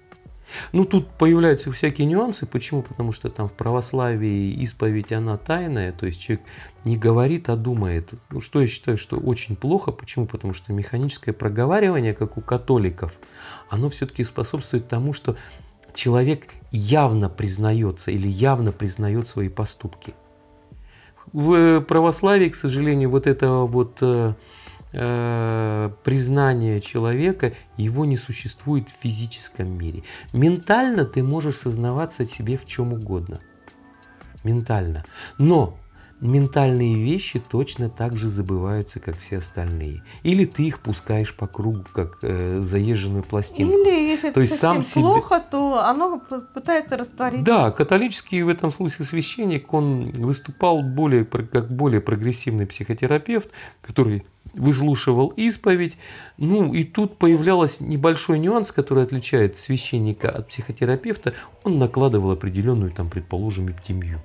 [0.73, 2.47] Ну, тут появляются всякие нюансы.
[2.47, 2.83] Почему?
[2.83, 6.45] Потому что там в православии исповедь, она тайная, то есть человек
[6.85, 8.11] не говорит, а думает.
[8.31, 9.93] Ну, что я считаю, что очень плохо.
[9.93, 10.27] Почему?
[10.27, 13.19] Потому что механическое проговаривание, как у католиков,
[13.69, 15.37] оно все-таки способствует тому, что
[15.95, 20.15] человек явно признается или явно признает свои поступки.
[21.33, 24.03] В православии, к сожалению, вот этого вот
[24.93, 30.03] э, признание человека, его не существует в физическом мире.
[30.33, 33.41] Ментально ты можешь сознаваться себе в чем угодно.
[34.45, 35.05] Ментально.
[35.39, 35.80] Но
[36.21, 40.03] ментальные вещи точно так же забываются, как все остальные.
[40.23, 43.73] Или ты их пускаешь по кругу, как э, заезженную пластинку.
[43.73, 46.21] Или если То есть сам совсем себе- плохо, то оно
[46.55, 47.45] пытается растворить.
[47.45, 55.29] Да, католический в этом смысле священник, он выступал более, как более прогрессивный психотерапевт, который выслушивал
[55.29, 55.97] исповедь.
[56.37, 61.35] Ну и тут появлялся небольшой нюанс, который отличает священника от психотерапевта.
[61.63, 64.23] Он накладывал определенную, там, предположим, эптимию.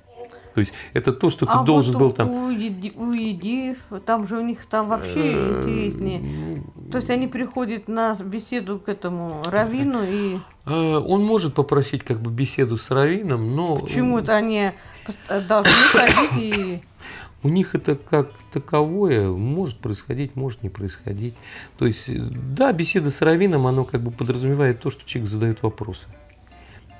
[0.56, 2.30] То есть это то, что ты а должен вот был там...
[2.30, 6.62] у, Еди- у Едив, там же у них там вообще Э, интереснее.
[6.90, 12.22] То есть они приходят на беседу к этому раввину и э, Он может попросить как
[12.22, 13.76] бы беседу с раввином, но...
[13.76, 14.70] почему это они
[15.04, 16.80] пост- должны ходить и
[17.42, 21.34] У них это как таковое может происходить, может не происходить.
[21.76, 25.62] То есть, э, да, беседа с раввином, оно как бы подразумевает то, что человек задает
[25.62, 26.06] вопросы.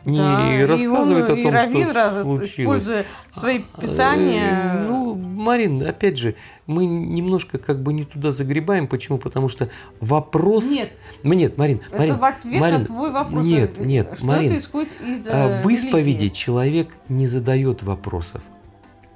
[0.07, 2.53] Не Да, и рассказывает он, о и том, раввин, что раз- случилось.
[2.59, 3.05] используя
[3.37, 4.75] свои писания.
[4.75, 8.87] Э, Ну, Марин, опять же, мы немножко как бы не туда загребаем.
[8.87, 9.19] Почему?
[9.19, 9.69] Потому что
[10.01, 10.71] вопрос...
[10.71, 10.93] Нет,
[11.25, 13.45] Нет, Марин, это Марин, в ответ Марин, на твой вопрос.
[13.47, 16.29] Нет, э, нет, что Марин, это исходит из а э, в исповеди религии.
[16.35, 18.43] человек не задает вопросов.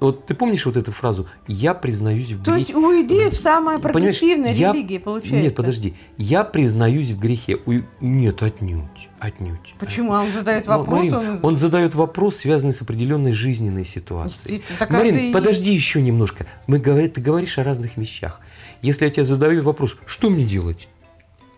[0.01, 2.79] Вот ты помнишь вот эту фразу «я признаюсь в То есть грехе»?
[2.79, 5.35] у идеев самая Понимаешь, прогрессивная я- религия получается.
[5.35, 5.93] Нет, подожди.
[6.17, 7.59] Я признаюсь в грехе.
[7.67, 9.09] Ой, Нет, отнюдь.
[9.21, 9.75] Отнюдь.
[9.77, 10.97] Почему он задает вопрос?
[10.97, 14.63] Марин, он- он задает вопрос, связанный с определенной жизненной ситуацией.
[14.79, 16.47] Так Марин, и- подожди еще немножко.
[16.65, 18.41] Мы говори, ты говоришь о разных вещах.
[18.81, 20.87] Если я тебе задаю вопрос, что мне делать?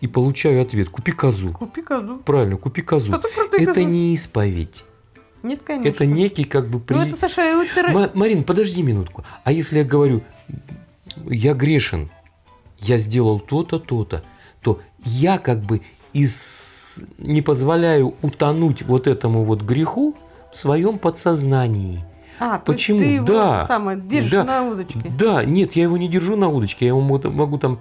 [0.02, 1.52] И получаю ответ, купи козу.
[1.52, 2.18] Купи козу.
[2.18, 3.18] Правильно, купи козу.
[3.50, 3.86] Ты Это козу?
[3.88, 4.84] не исповедь.
[5.42, 5.88] Нет, конечно.
[5.88, 6.80] Это некий как бы...
[6.80, 7.88] при- Ну, это, Саша, это...
[7.92, 9.24] Ма- Марин, подожди минутку.
[9.42, 10.22] А если я говорю,
[11.30, 12.10] я грешен,
[12.80, 14.22] я сделал то-то, то-то,
[14.60, 15.80] то я как бы
[16.12, 16.73] из...
[17.18, 20.14] не позволяю утонуть вот этому вот греху
[20.52, 22.04] в своем подсознании.
[22.40, 22.98] А, то есть Почему?
[22.98, 23.64] ты его Да.
[23.66, 24.44] самое, держишь Да.
[24.44, 25.00] на удочке.
[25.18, 27.78] Да, нет, я его не держу на удочке, я его могу, могу там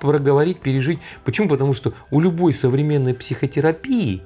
[0.00, 1.00] проговорить, пережить.
[1.24, 1.48] Почему?
[1.48, 4.22] Потому что у любой современной психотерапии,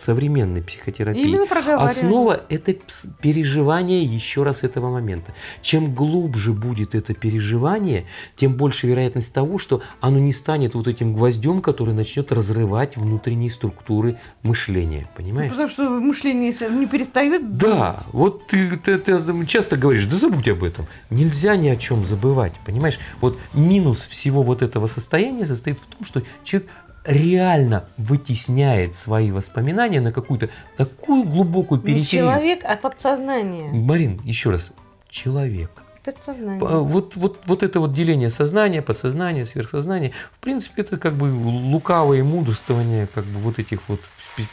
[0.00, 1.90] современной психотерапии, Именно проговаривание.
[1.90, 2.74] Основа– это
[3.20, 5.34] переживание еще раз этого момента.
[5.62, 11.14] Чем глубже будет это переживание, тем больше вероятность того, что оно не станет вот этим
[11.14, 15.08] гвоздем, который начнет разрывать внутренние структуры мышления.
[15.16, 15.50] Понимаешь?
[15.50, 20.64] Потому что мышление не перестает Да, вот ты, ты- ты часто говоришь, да забудь об
[20.64, 20.86] этом.
[21.10, 22.98] Нельзя ни о чем забывать, понимаешь?
[23.20, 26.70] Вот минус всего вот этого состояния состоит в том, что человек
[27.04, 32.26] реально вытесняет свои воспоминания на какую-то такую глубокую Не периферию.
[32.26, 33.72] человек, а подсознание.
[33.72, 34.72] Марин, еще раз,
[35.08, 35.70] человек.
[36.04, 36.58] Подсознание.
[36.60, 42.24] Вот, вот, вот это вот деление сознания, подсознания, сверхсознания, в принципе, это как бы лукавое
[42.24, 44.00] мудрствование как бы вот этих вот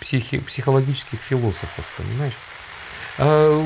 [0.02, 2.34] психи- психологических философов, понимаешь?
[3.18, 3.62] А,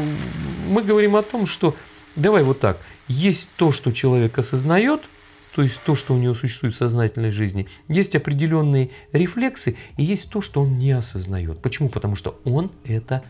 [0.68, 1.76] Мы говорим о том, что
[2.16, 5.02] давай вот так, есть то, что человек осознает,
[5.56, 10.30] то есть то, что у него существует в сознательной жизни, есть определенные рефлексы, и есть
[10.30, 11.62] то, что он не осознает.
[11.62, 11.90] Почему?
[11.90, 13.24] Потому что он это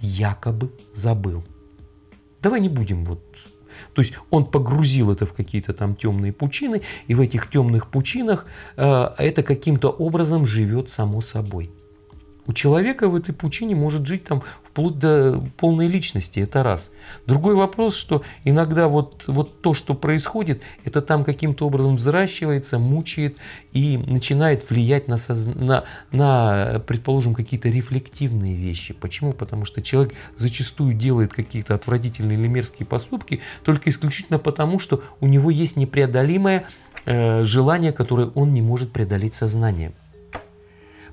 [0.00, 1.44] якобы забыл.
[2.40, 3.22] Давай не будем вот
[3.94, 8.46] то есть он погрузил это в какие-то там темные пучины, и в этих темных пучинах
[8.76, 11.70] э, это каким-то образом живет само собой.
[12.46, 16.90] У человека в этой пучине может жить там вплоть до полной личности, это раз.
[17.26, 23.38] Другой вопрос, что иногда вот, вот то, что происходит, это там каким-то образом взращивается, мучает
[23.72, 28.94] и начинает влиять на, созна- на, на, предположим, какие-то рефлективные вещи.
[28.94, 29.32] Почему?
[29.32, 35.26] Потому что человек зачастую делает какие-то отвратительные или мерзкие поступки только исключительно потому, что у
[35.26, 36.64] него есть непреодолимое
[37.06, 39.94] э, желание, которое он не может преодолеть сознанием.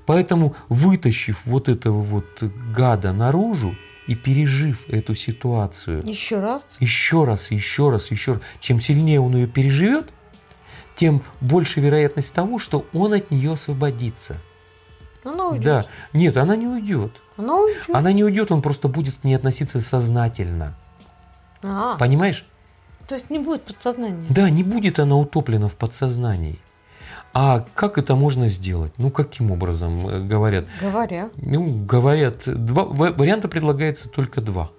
[0.06, 2.26] Поэтому, вытащив вот этого вот
[2.74, 3.74] гада наружу
[4.06, 6.64] и пережив эту ситуацию Еще раз.
[6.80, 10.10] еще раз, еще раз, еще раз, чем сильнее он ее переживет,
[10.96, 14.36] тем больше вероятность того, что он от нее освободится.
[15.24, 15.64] Она уйдет.
[15.64, 17.12] Да, нет, она не уйдет.
[17.36, 17.88] Она уйдет.
[17.92, 20.74] Она не уйдет, он просто будет к ней относиться сознательно.
[21.62, 22.44] А, Понимаешь?
[23.06, 24.26] то есть не будет подсознания.
[24.30, 26.58] Да, не будет она утоплена в подсознании.
[27.34, 28.92] А как это можно сделать?
[28.98, 30.66] Ну, каким образом, э, говорят?
[30.80, 31.30] Говоря.
[31.36, 34.70] Ну, говорят, два, ва- варианта предлагается только два.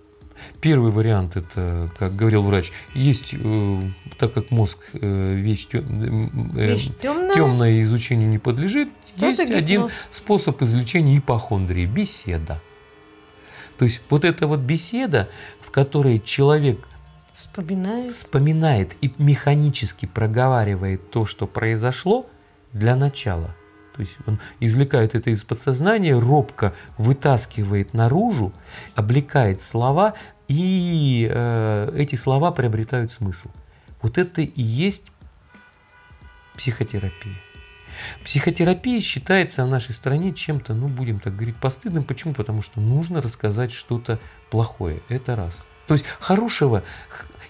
[0.62, 3.82] Первый вариант это, как говорил врач, есть, э,
[4.20, 7.34] так как мозг э, вещь, Вещь темная.
[7.34, 12.62] темное изучению не подлежит, То есть один способ излечения ипохондрии– беседа.
[13.78, 16.88] То есть вот эта вот беседа, в которой человек
[17.34, 18.12] Вспоминает.
[18.12, 22.28] вспоминает и механически проговаривает то, что произошло
[22.74, 23.56] для начала.
[23.96, 28.52] То есть он извлекает это из подсознания, робко вытаскивает наружу,
[28.96, 30.16] облекает слова
[30.48, 33.50] и э, эти слова приобретают смысл.
[34.02, 35.12] Вот это и есть
[36.56, 37.36] психотерапия.
[38.24, 42.04] Психотерапия считается в нашей стране чем-то, ну, будем так говорить, постыдным.
[42.04, 42.34] Почему?
[42.34, 45.02] Потому что нужно рассказать что-то плохое.
[45.10, 45.64] Это раз.
[45.88, 46.84] То есть хорошего,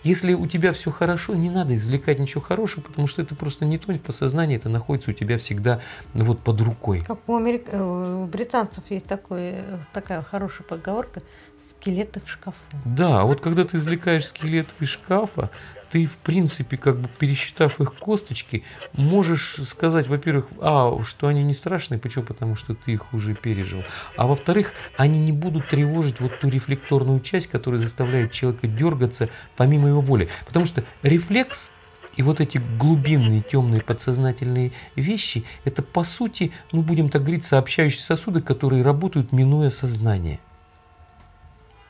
[0.03, 3.77] если у тебя все хорошо, не надо извлекать ничего хорошего, потому что это просто не
[3.77, 5.81] то, подсознание это находится у тебя всегда
[6.13, 7.01] ну, вот под рукой.
[7.05, 7.69] Как у, америк...
[7.71, 9.55] Э, у британцев есть такой,
[9.93, 11.21] такая хорошая поговорка
[11.57, 12.57] «скелеты в шкафу».
[12.85, 15.49] Да, а вот когда ты извлекаешь скелет из шкафа,
[15.93, 21.53] ты, в принципе, как бы пересчитав их косточки, можешь сказать, во-первых, а, что они не
[21.53, 22.25] страшные, почему?
[22.25, 23.83] Потому что ты их уже пережил.
[24.17, 29.87] А во-вторых, они не будут тревожить вот ту рефлекторную часть, которая заставляет человека дергаться помимо
[29.87, 30.29] его воли.
[30.47, 31.69] Потому что рефлекс
[32.15, 38.01] и вот эти глубинные, темные, подсознательные вещи, это по сути, ну будем так говорить, сообщающие
[38.01, 40.39] сосуды, которые работают, минуя сознание.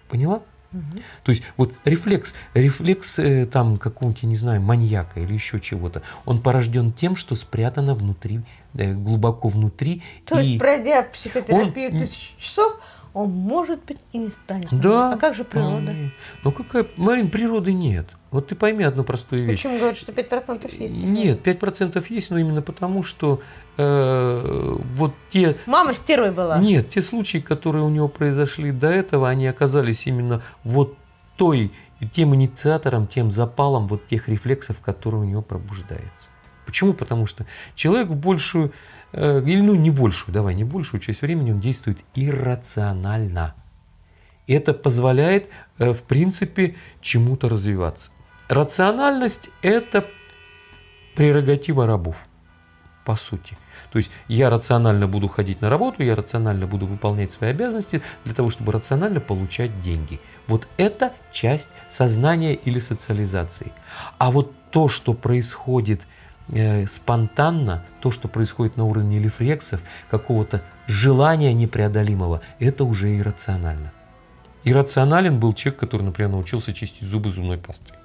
[0.09, 0.41] Поняла?
[1.23, 6.41] То есть вот рефлекс, рефлекс э, там какого-нибудь, не знаю, маньяка или еще чего-то, он
[6.41, 8.41] порожден тем, что спрятано внутри,
[8.73, 10.01] э, глубоко внутри.
[10.25, 11.99] То и есть, пройдя психотерапию он...
[11.99, 12.79] тысячу часов,
[13.13, 14.69] он может быть и не станет.
[14.71, 15.13] Да.
[15.13, 15.95] А как же природа?
[16.43, 18.07] Ну какая, Марин, природы нет.
[18.33, 19.59] Вот ты пойми одну простую вещь.
[19.59, 20.91] Почему говорят, что 5% есть?
[20.91, 23.41] Нет, 5% есть, но именно потому, что
[23.77, 25.55] э, вот те...
[25.67, 26.57] Мама стервой была.
[26.57, 30.97] Нет, те случаи, которые у него произошли до этого, они оказались именно вот
[31.37, 31.71] той,
[32.11, 36.25] тем инициатором, тем запалом вот тех рефлексов, которые у него пробуждаются.
[36.65, 36.93] Почему?
[36.93, 38.73] Потому что человек в большую,
[39.11, 43.53] э, или ну не большую, давай, не большую часть времени он действует иррационально.
[44.47, 48.09] Это позволяет, э, в принципе, чему-то развиваться.
[48.49, 50.05] Рациональность– это
[51.15, 52.17] прерогатива рабов,
[53.05, 53.57] по сути.
[53.91, 58.33] То есть я рационально буду ходить на работу, я рационально буду выполнять свои обязанности для
[58.33, 60.19] того, чтобы рационально получать деньги.
[60.47, 63.71] Вот это часть сознания или социализации.
[64.17, 66.01] А вот то, что происходит
[66.51, 73.93] э, спонтанно, то, что происходит на уровне рефлексов, какого-то желания непреодолимого, это уже иррационально.
[74.65, 77.97] Иррационален был человек, который, например, научился чистить зубы зубной пастой.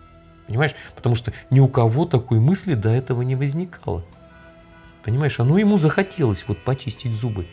[0.48, 0.74] Понимаешь?
[0.96, 4.04] Потому что ни у кого такой мысли до этого не возникало.
[5.04, 7.46] Понимаешь, оно ему захотелось вот почистить зубы.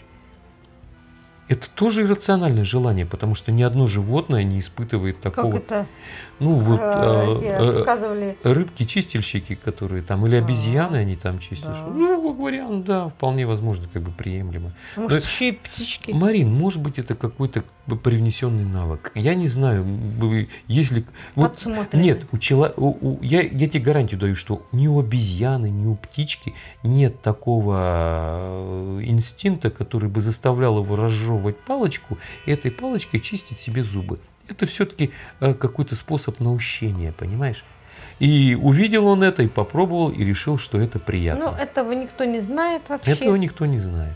[1.48, 5.52] Это тоже иррациональное желание, потому что ни одно животное не испытывает такого.
[5.52, 5.88] Как это?
[6.40, 8.38] Ну вот а, э, показывали...
[8.44, 11.74] рыбки-чистильщики, которые там, или обезьяны они там чистят.
[11.74, 11.88] Да.
[11.94, 14.74] Ну, вариант, да, вполне возможно, как бы приемлемо.
[14.98, 16.12] Может, Но, еще и птички.
[16.12, 17.64] Марин, может быть, это какой-то
[18.04, 19.12] привнесенный навык.
[19.14, 19.86] Я не знаю,
[20.68, 21.06] если...
[21.36, 22.74] Вот, нет, у чело...
[22.76, 27.22] у, у, я, я тебе гарантию даю, что ни у обезьяны, ни у птички нет
[27.22, 33.84] такого э, инстинкта, который бы заставлял его разжевывать разжевывать палочку и этой палочкой чистить себе
[33.84, 34.20] зубы.
[34.48, 37.64] Это все-таки э, какой-то способ наущения, понимаешь?
[38.20, 41.52] И увидел он это, и попробовал, и решил, что это приятно.
[41.52, 43.12] Ну, этого никто не знает вообще.
[43.12, 44.16] Этого никто не знает.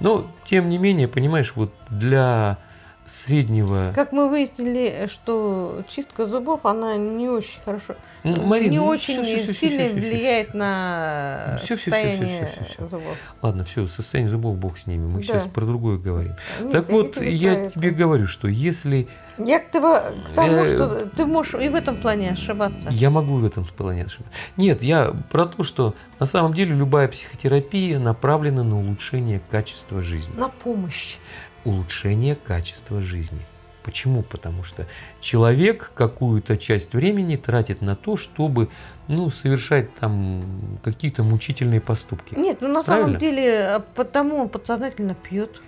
[0.00, 2.58] Но, тем не менее, понимаешь, вот для
[3.06, 3.92] среднего...
[3.94, 9.22] Как мы выяснили, что чистка зубов, она не очень хорошо, ну, Марина, не ну, очень
[9.22, 13.16] все, все, сильно все, все, влияет все, на все, состояние все, все, все, все, зубов.
[13.42, 15.24] Ладно, все, состояние зубов бог с ними, мы да.
[15.24, 16.34] сейчас про другое говорим.
[16.60, 19.08] Нет, так вот, я тебе говорю, что если...
[19.38, 22.88] Я к, того, к тому, э, что ты можешь и в этом плане ошибаться.
[22.90, 24.32] Я могу в этом плане ошибаться.
[24.56, 30.34] Нет, я про то, что на самом деле любая психотерапия направлена на улучшение качества жизни.
[30.36, 31.16] На помощь
[31.64, 33.40] улучшение качества жизни.
[33.82, 34.22] Почему?
[34.22, 34.86] Потому что
[35.20, 38.68] человек какую-то часть времени тратит на то, чтобы
[39.08, 40.42] ну, совершать там
[40.84, 42.34] какие-то мучительные поступки.
[42.34, 43.08] Нет, ну на Правильно?
[43.08, 45.60] самом деле, а потому он подсознательно пьет.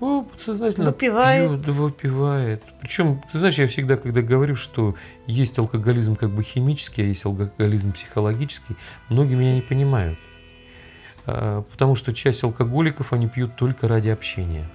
[0.00, 1.48] Ну, подсознательно выпивает.
[1.48, 2.62] пьет, да, выпивает.
[2.80, 4.94] Причем, ты знаешь, я всегда, когда говорю, что
[5.26, 8.76] есть алкоголизм как бы химический, а есть алкоголизм психологический,
[9.08, 10.18] многие меня не понимают.
[11.24, 14.68] А, потому что часть алкоголиков, они пьют только ради общения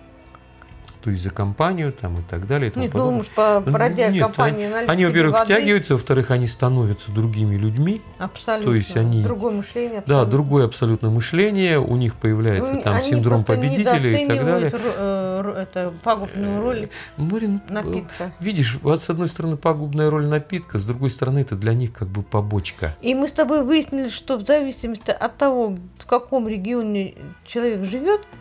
[1.02, 2.72] то есть за компанию там и так далее.
[2.76, 5.54] И нет, ну уж по породя нет, компании они, они во-первых, воды.
[5.54, 8.02] втягиваются, во-вторых, они становятся другими людьми.
[8.20, 8.72] Абсолютно.
[8.72, 9.24] То есть они...
[9.24, 10.00] Другое мышление.
[10.00, 10.26] Абсолютно.
[10.26, 14.72] Да, другое абсолютно мышление, у них появляется ну, там синдром победителя и так далее.
[14.74, 18.34] Э, это пагубную роль Марин, напитка.
[18.40, 22.08] Видишь, вот с одной стороны пагубная роль напитка, с другой стороны это для них как
[22.08, 22.96] бы побочка.
[23.02, 28.22] И мы с тобой выяснили, что в зависимости от того, в каком регионе человек живет,
[28.22, 28.41] Э,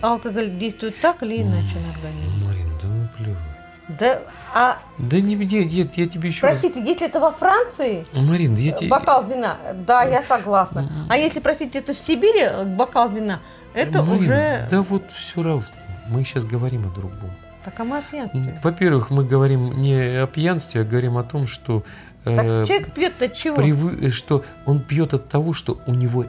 [0.00, 2.44] алкоголь действует так или иначе на организм?
[2.46, 3.52] Марина, да ну плевать.
[3.98, 4.22] Да,
[4.54, 4.78] а...
[4.98, 6.88] Да не, нет, нет, я тебе еще Простите, раз...
[6.88, 8.88] если это во Франции, Марин, я тебе...
[8.88, 10.88] бокал вина, да, я согласна.
[11.08, 13.40] А если, простите, это в Сибири, э, бокал вина,
[13.74, 14.68] это Марин, уже...
[14.70, 15.64] Да вот все равно,
[16.08, 17.30] мы сейчас говорим о другом.
[17.64, 18.58] Так а мы о пьянстве.
[18.62, 21.84] Во-первых, мы говорим не о пьянстве, а говорим о том, что
[22.24, 23.56] э, Так человек пьет от чего?
[23.56, 26.24] привы- что он пьет от того, что у него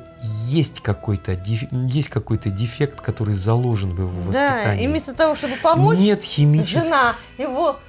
[0.53, 1.31] есть какой-то
[1.71, 4.83] есть какой-то дефект, который заложен в его Да, воспитании.
[4.83, 7.79] и вместо того, чтобы помочь, Нет химической, жена его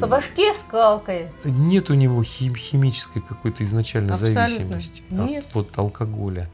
[0.00, 1.26] по башке скалкой.
[1.44, 4.46] нет у него хим- химической какой-то изначальной Абсолютно.
[4.48, 5.44] зависимости Нет.
[5.54, 6.48] от, от алкоголя.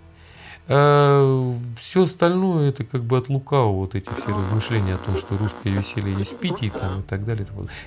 [0.66, 5.70] все остальное это как бы от лукавого вот эти все размышления о том, что русское
[5.70, 7.46] веселье есть пить и там и так далее.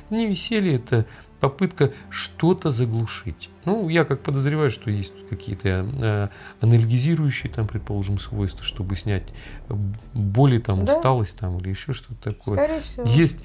[0.09, 1.05] Не веселье, это
[1.41, 3.49] попытка что-то заглушить.
[3.65, 6.27] Ну, я как подозреваю, что есть какие-то э,
[6.61, 9.23] анальгизирующие там, предположим, свойства, чтобы снять
[9.69, 9.73] э,
[10.13, 10.95] боли, там, Да.
[10.95, 12.57] усталость там или еще что-то такое.
[12.57, 13.05] Скорее всего.
[13.07, 13.37] Есть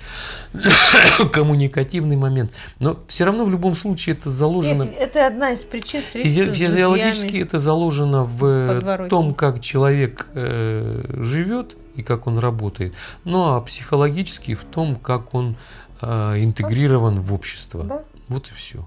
[1.33, 2.53] коммуникативный момент.
[2.79, 4.85] Но все равно в любом случае это заложено...
[4.85, 11.03] Нет, это одна из причин Физи- физиологически это заложено в э, том, как человек э,
[11.19, 12.93] живет и как он работает.
[13.25, 15.57] Ну а психологически в том, как он
[16.01, 17.85] э, интегрирован в общество.
[17.85, 18.03] Да.
[18.29, 18.87] Вот и все.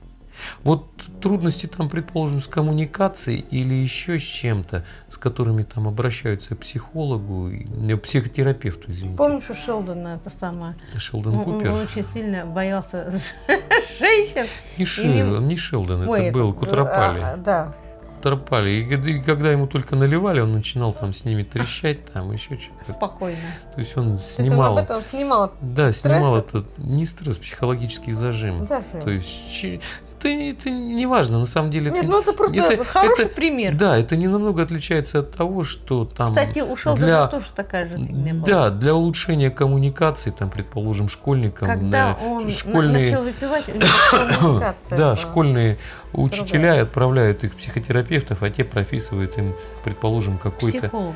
[0.63, 0.85] Вот
[1.21, 7.49] трудности там, предположим, с коммуникацией или еще с чем-то, с которыми там обращаются к психологу,
[7.51, 10.75] э, психотерапевту, извините, Помнишь у Шелдона это самое?
[10.97, 11.71] Шелдон Он, он Купер.
[11.73, 13.11] очень сильно боялся
[13.99, 14.47] женщин.
[14.77, 15.05] Не, Шел-
[15.39, 17.19] не- не Шелдон, Ой, это был э, Кутропали.
[17.21, 17.75] а, Да.
[18.19, 18.71] Кутропали.
[18.71, 22.91] И, и когда ему только наливали, он начинал там с ними трещать, там еще что-то.
[22.91, 23.37] Спокойно.
[23.73, 26.77] То есть он То есть он снимал, об этом снимал да, стресс снимал этот?
[26.77, 28.65] не стресс, психологический зажим.
[28.65, 29.01] зажим.
[29.01, 29.29] То есть
[30.19, 31.89] это, это не важно, на самом деле.
[31.91, 33.75] Нет, это, ну это просто это- хороший это- пример.
[33.75, 36.27] Да, это не намного отличается от того, что там.
[36.27, 38.45] Кстати, у Шелдона для- тоже такая же фигня была.
[38.47, 41.67] Да, для улучшения коммуникации, там, предположим, школьникам.
[41.67, 43.65] Когда э, он на- школьные, начал выпивать,
[44.11, 45.15] коммуникация да, была.
[45.15, 45.77] школьные
[46.13, 51.15] учителя отправляют их психотерапевтов, а те прописывают им, предположим, какой-то Психолога.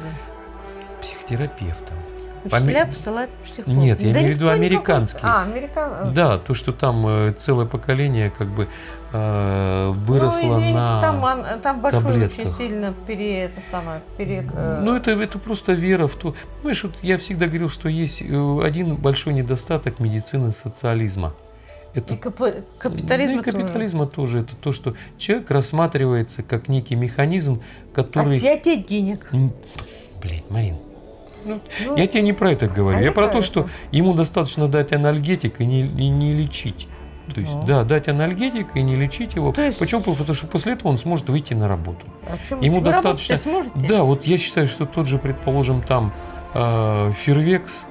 [1.01, 1.97] психотерапевтом.
[2.45, 3.81] Учителя Поми- посылают психолога.
[3.81, 5.19] Нет, я имею в виду никто не американский.
[5.21, 6.13] какой-то- А, американ...
[6.13, 8.67] Да, то, что там э, целое поколение как бы
[9.13, 11.01] э, выросло ну, извините, на...
[11.01, 12.39] там, он- там большой таблетках.
[12.39, 16.35] очень сильно пере, это самое, пере, э, Ну, это, это просто вера в то...
[16.57, 21.33] Понимаешь, вот я всегда говорил, что есть э, один большой недостаток медицины социализма.
[21.93, 24.39] Это и капа- капитализм да и капитализма тоже.
[24.41, 27.61] Это то, что человек рассматривается как некий механизм,
[27.93, 28.35] который...
[28.35, 29.29] Отъятие денег.
[29.31, 29.53] М,
[30.21, 30.77] Блин, Марин,
[31.45, 31.59] Ну,
[31.97, 32.97] я тебе не про это говорю.
[32.97, 33.41] а я про то, это.
[33.47, 36.87] что ему достаточно дать анальгетик и не, и не лечить.
[37.33, 37.65] То есть, Да.
[37.79, 39.51] да, дать анальгетик и не лечить его.
[39.53, 40.01] То есть- Почему?
[40.01, 42.05] Потому что после этого он сможет выйти на работу.
[42.27, 42.61] а почему?
[42.61, 43.73] ему Вы достаточно- сможете?
[43.87, 46.11] Да, вот я считаю, что тот же, предположим, там
[46.53, 47.85] э, Фервекс,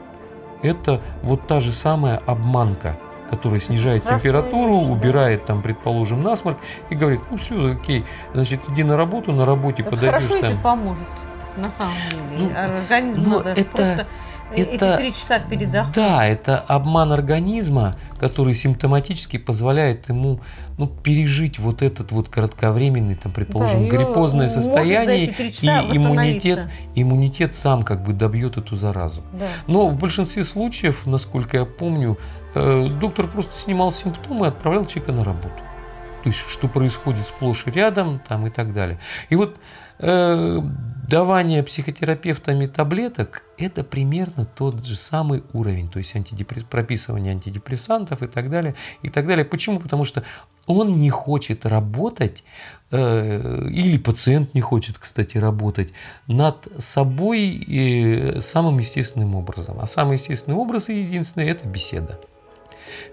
[0.62, 2.96] это вот та же самая обманка,
[3.30, 4.92] которая снижает Страшные температуру, вещи, да.
[4.92, 6.58] убирает там, предположим, насморк
[6.90, 10.50] и говорит, ну все, окей, значит, иди на работу, на работе Это подойдешь хорошо, если
[10.50, 10.62] там.
[10.62, 11.04] поможет.
[11.56, 12.22] На самом деле.
[12.38, 14.06] Ну, Организм ну, надо это- просто это-
[14.54, 15.94] эти три часа передохнуть.
[15.94, 20.40] Да, это обман организма, который симптоматически позволяет ему
[20.78, 27.82] ну, пережить вот этот вот кратковременный, там, предположим, он гриппозное состояние, и иммунитет, иммунитет сам
[27.82, 29.22] как бы добьет эту заразу.
[29.32, 29.46] Да.
[29.66, 32.18] Но в большинстве случаев, насколько я помню,
[32.54, 35.54] э, доктор просто снимал симптомы и отправлял человека на работу.
[36.22, 38.98] То есть, что происходит сплошь и рядом, там и так далее.
[39.28, 39.56] И вот
[39.98, 40.60] э,
[41.12, 46.64] давание психотерапевтами таблеток– это примерно тот же самый уровень, то есть антидепресс...
[46.64, 49.44] прописывание антидепрессантов и так далее, и так далее.
[49.44, 49.78] Почему?
[49.78, 50.24] Потому что
[50.66, 52.44] он не хочет работать,
[52.90, 55.92] э, или пациент не хочет, кстати, работать
[56.28, 59.80] над собой э, самым естественным образом.
[59.80, 62.18] А самый естественный образ и единственный– это беседа.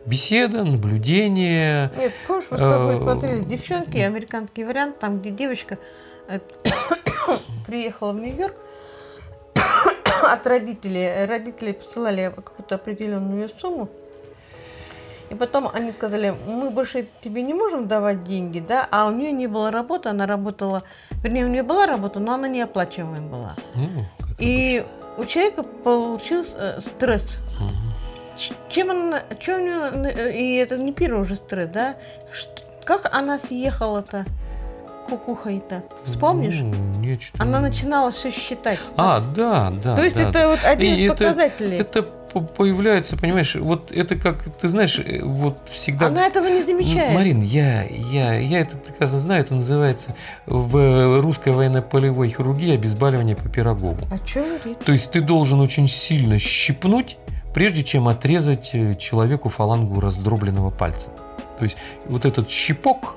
[0.06, 1.92] Беседа, наблюдение.
[1.98, 5.78] Нет, помнишь, мы с тобой Э, смотрели девчонки, американский вариант, там, где девочка
[7.66, 8.56] приехала в Нью-Йорк
[10.24, 11.26] от родителей.
[11.26, 13.90] Родители посылали какую-то определенную сумму.
[15.30, 19.32] И потом они сказали, мы больше тебе не можем давать деньги, да, а у нее
[19.32, 20.82] не было работы, она работала,
[21.24, 23.56] вернее, у нее была работа, но она неоплачиваемая была.
[24.18, 24.84] Как И
[25.18, 27.38] у человека получился э, стресс.
[28.38, 31.96] Ч- Чем она, чем у неё, э, и это не первый уже стресс, да?
[32.84, 34.26] Как она съехала-то,
[35.08, 35.84] кукухой-то?
[36.06, 36.60] Вспомнишь?
[36.62, 38.80] Ну, нет, что-то Она начинала все считать.
[38.98, 39.96] А, да, да.
[39.96, 41.78] То есть да, это вот один И из это- показателей.
[41.78, 46.08] Это по- появляется, понимаешь, вот это как, ты знаешь, э, вот всегда...
[46.08, 47.16] Она этого не замечает.
[47.16, 53.50] Марин, я, я, я это прекрасно знаю, это называется в русской военно-полевой хирургии обезболивание по
[53.50, 53.98] Пирогову.
[54.12, 54.78] О чем речь?
[54.86, 57.18] То есть ты должен очень сильно щипнуть,
[57.54, 61.10] прежде чем отрезать э, человеку фалангу раздробленного пальца.
[61.58, 63.16] То есть вот этот щипок,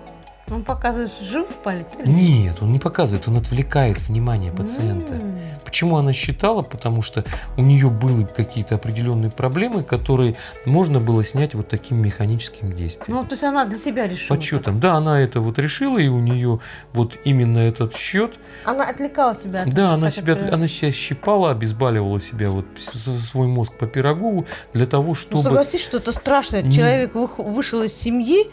[0.52, 5.14] Он показывает, жив палец Нет, он не показывает, он отвлекает внимание пациента.
[5.14, 5.38] М.
[5.64, 6.60] Почему она считала?
[6.60, 7.24] Потому что
[7.56, 10.36] у нее были какие-то определенные проблемы, которые
[10.66, 13.06] можно было снять вот таким механическим действием.
[13.16, 14.36] Ну, то есть она для себя решила.
[14.36, 14.80] Подсчетом.
[14.80, 16.60] Да, она это вот решила, и у нее
[16.92, 18.32] вот именно этот счет.
[18.64, 18.74] так.
[18.74, 19.62] Она отвлекала себя.
[19.62, 23.86] от- Да, она так себя, от- она себя щипала, обезболивала себя вот свой мозг по
[23.86, 25.42] Пирогову для того, Ну, чтобы.
[25.42, 26.70] согласись, что это страшно.
[26.70, 28.50] Человек вышел из семьи,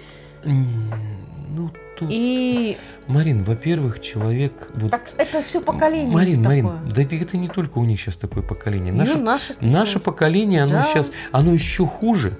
[2.02, 2.78] Ну, тут, и
[3.08, 4.92] Марин, во-первых, человек вот.
[4.92, 6.14] так это все поколение.
[6.14, 6.64] Марин, такое.
[6.64, 8.92] Марин, да это не только у них сейчас такое поколение.
[8.94, 10.84] Ну, Наше, наше, наше поколение, оно Да.
[10.84, 12.38] сейчас, оно еще хуже.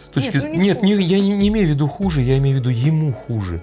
[0.00, 1.06] С точки Нет, ну, не нет, не- хуже.
[1.06, 3.60] я не, не имею в виду хуже, я имею в виду ему хуже,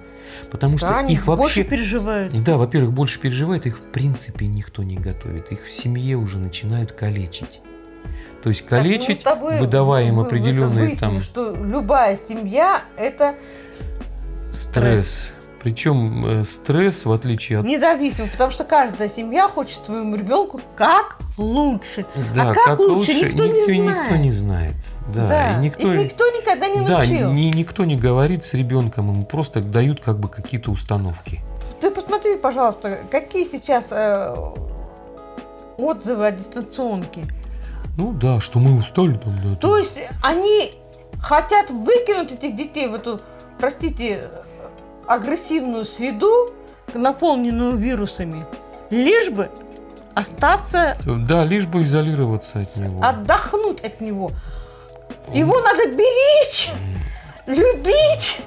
[0.51, 2.43] потому что Да, они их больше вообще, переживают.
[2.43, 6.91] да, во-первых, больше переживает, их в принципе никто не готовит, их в семье уже начинают
[6.93, 7.59] калечить.
[8.41, 12.83] То есть Саш, калечить, с тобой выдавая им вы определенные выяснили, там что любая семья
[12.97, 13.35] это
[14.53, 15.33] стресс.
[15.61, 21.17] Причем э, стресс, в отличие от независимо, потому что каждая семья хочет своему ребенку как
[21.37, 22.05] лучше.
[22.33, 24.03] да, а как лучше, никто не никто, знает.
[24.03, 24.73] никто не знает.
[25.13, 27.31] Да, и никто, Их никто никогда не да, научил.
[27.33, 31.41] ни- никто не говорит с ребенком, ему просто дают как бы какие-то установки.
[31.81, 34.35] Ты посмотри, пожалуйста, какие сейчас э,
[35.77, 37.25] отзывы о дистанционке.
[37.97, 39.55] Ну да, что мы устали там, да.
[39.55, 40.73] То есть они
[41.21, 43.19] хотят выкинуть этих детей в эту,
[43.59, 44.29] простите,
[45.09, 46.53] агрессивную среду,
[46.93, 48.45] наполненную вирусами,
[48.91, 49.49] лишь бы
[50.13, 53.01] остаться, Да, лишь бы изолироваться от него.
[53.03, 54.31] отдохнуть от него.
[55.33, 56.69] Его надо беречь,
[57.47, 58.41] любить,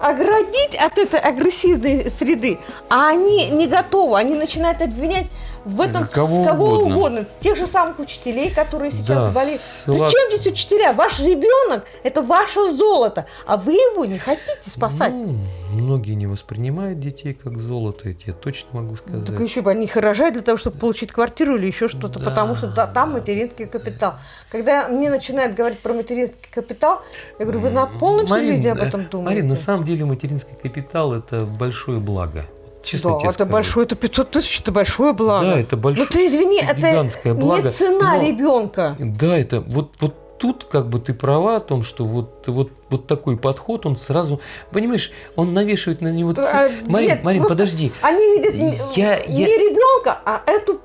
[0.00, 2.58] оградить от этой агрессивной среды.
[2.88, 5.26] А они не готовы, они начинают обвинять
[5.64, 6.96] в этом Кого с кого угодно.
[6.96, 7.26] угодно.
[7.40, 9.60] Тех же самых учителей, которые сейчас Да, болеют.
[9.60, 10.92] ссылаться- Причем здесь учителя?
[10.92, 15.12] Ваш ребенок– это ваше золото, а вы его не хотите спасать.
[15.12, 15.36] Ну,
[15.72, 19.26] многие не воспринимают детей как золото, я тебе точно могу сказать.
[19.26, 22.30] Так еще бы они их рожают для того, чтобы получить квартиру или еще что-то, Да.
[22.30, 24.14] потому что да, там материнский капитал.
[24.50, 27.02] Когда мне начинают говорить про материнский капитал,
[27.38, 29.40] я говорю, вы на полном серьезе об этом думаете?
[29.42, 32.46] Марин, на самом деле материнский капитал это большое благо.
[32.82, 33.52] Честно да, тебе это скажу.
[33.52, 35.44] большое, это 500 тысяч, это большое благо.
[35.46, 36.06] Да, это большое.
[36.10, 38.96] Ну ты извини, это гигантское благо, не цена но- ребенка.
[38.98, 43.06] Да, это вот, вот тут как бы ты права о том, что вот, вот, вот
[43.06, 44.40] такой подход, он сразу,
[44.72, 46.32] понимаешь, он навешивает на него...
[46.32, 47.92] ц- А, Марин, нет, Марин, подожди.
[48.00, 50.80] Они видят не, Я- не я- ребенка, а эту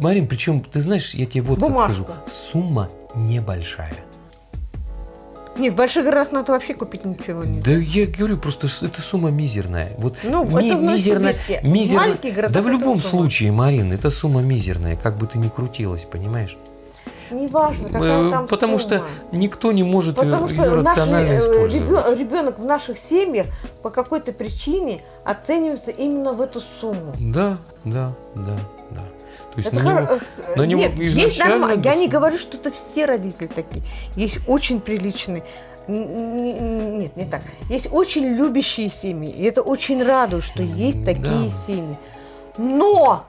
[0.00, 2.02] Марин, причем, ты знаешь, я тебе вот Бумажку.
[2.02, 3.94] скажу, сумма небольшая.
[5.56, 7.60] Не, в больших городах надо вообще купить ничего не.
[7.60, 9.92] Да я говорю, просто эта сумма мизерная.
[9.98, 13.10] Вот Ну, ми- это в мизерная, мизерная- маленьких городах Да в любом сумма.
[13.24, 16.56] случае, Марин, эта сумма мизерная, как бы ты ни крутилась, понимаешь?
[17.30, 18.98] Неважно, какая Э, там Потому сумма.
[19.30, 22.18] что никто не может ее Потому что наш рационально использовать.
[22.18, 23.46] ребенок в наших семьях
[23.82, 27.14] по какой-то причине оценивается именно в эту сумму.
[27.18, 28.56] Да, да, да.
[29.54, 31.82] То есть Это хоро- э, на него Нет, есть изначально нормально.
[31.84, 33.84] Я не говорю, что это все родители такие.
[34.16, 35.44] Есть очень приличные.
[35.88, 37.42] Нет, не так.
[37.68, 39.30] Есть очень любящие семьи.
[39.30, 41.12] И это очень радует, что есть Да.
[41.12, 41.98] такие семьи.
[42.56, 43.24] Но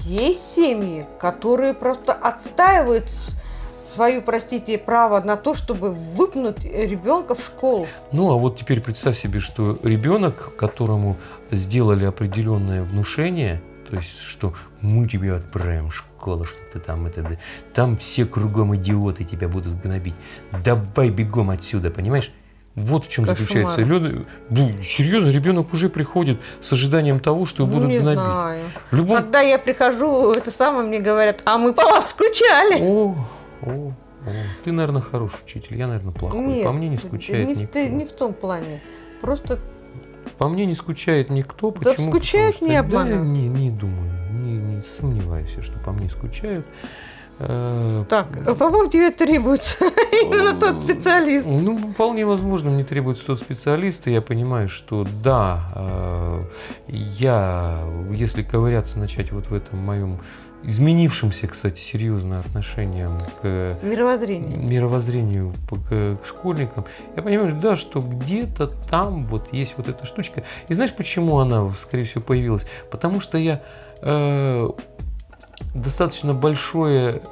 [0.00, 7.40] есть семьи, которые просто отстаивают с- свою, простите, право на то, чтобы выпнуть ребенка в
[7.44, 7.86] школу.
[8.12, 11.16] Ну, а вот теперь представь себе, что ребенок, которому
[11.50, 13.60] сделали определенное внушение,
[13.92, 17.30] то есть, что мы тебя отправим в школу, что ты там это, да,
[17.74, 20.14] там все кругом идиоты тебя будут гнобить.
[20.64, 22.32] Давай бегом отсюда, понимаешь?
[22.74, 23.38] Вот в чем Кошмар.
[23.38, 23.82] заключается.
[23.82, 28.18] Лёда- ну, серьезно, ребенок уже приходит с ожиданием того, что его Ну, будут гнобить.
[28.18, 28.64] знаю.
[28.90, 29.16] В любом...
[29.18, 32.80] Когда я прихожу, это самое мне говорят, а мы по вас скучали.
[32.80, 33.14] О,
[33.60, 33.92] о, о.
[34.64, 36.40] Ты, наверное, хороший учитель, я, наверное, плохой.
[36.40, 37.74] Нет, По мне не скучает не никто.
[37.74, 38.80] ты- не в том плане.
[39.20, 39.58] Просто
[40.38, 41.70] По мне не скучает никто.
[41.70, 42.10] Да Почему?
[42.10, 46.66] скучают, Потому не что- Да, не, не думаю, не, не сомневаюсь, что по мне скучают.
[47.38, 49.78] Э, так, по-моему, тебе требуется
[50.22, 51.48] именно тот специалист.
[51.48, 56.40] Ну, вполне возможно, мне требуется тот специалист, и я понимаю, что да, э,
[56.88, 57.78] я,
[58.10, 60.20] если ковыряться начать вот в этом моем
[60.64, 63.76] изменившемся, кстати, серьезно отношениям к
[64.56, 66.84] мировоззрению по- к, к школьникам,
[67.16, 70.44] я понимаю, да, что где-то там вот есть вот эта штучка.
[70.68, 72.66] И знаешь, почему она, скорее всего, появилась?
[72.90, 73.60] Потому что я
[74.00, 74.68] э,
[75.74, 77.22] достаточно большое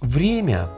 [0.00, 0.68] время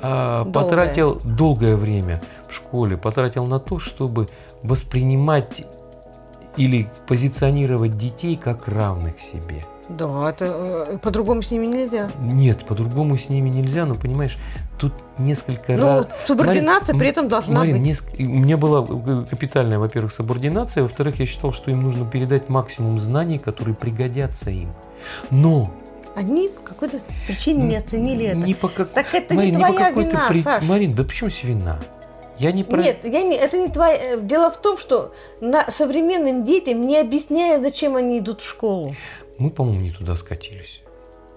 [0.00, 0.52] э, Долгое.
[0.52, 4.28] потратил, долгое время в школе, потратил на то, чтобы
[4.62, 5.66] воспринимать
[6.56, 9.64] или позиционировать детей как равных себе.
[9.88, 12.10] Да, это э, по-другому с ними нельзя.
[12.20, 14.38] Нет, по-другому с ними нельзя, но понимаешь,
[14.78, 16.06] тут несколько Ну, раз...
[16.26, 17.86] субординация Марин, при этом должна Марин, быть.
[17.92, 22.48] неск- У меня была э, капитальная, во-первых, субординация, во-вторых, я считал, что им нужно передать
[22.48, 24.72] максимум знаний, которые пригодятся им.
[25.30, 25.70] Но
[26.16, 28.36] Они по какой-то причине не оценили это.
[28.38, 28.88] не по как...
[28.88, 30.62] Так это Марин, не твоя какой-то вина, при- Саш.
[30.64, 31.78] Марин, да почему здесь вина?
[32.38, 32.78] Я не про...
[32.82, 33.96] Нет, я не, это не твоя.
[34.14, 38.96] э, Дело в том, что на современным детям не объясняют, зачем они идут в школу.
[39.38, 40.80] Мы, по-моему, не туда скатились.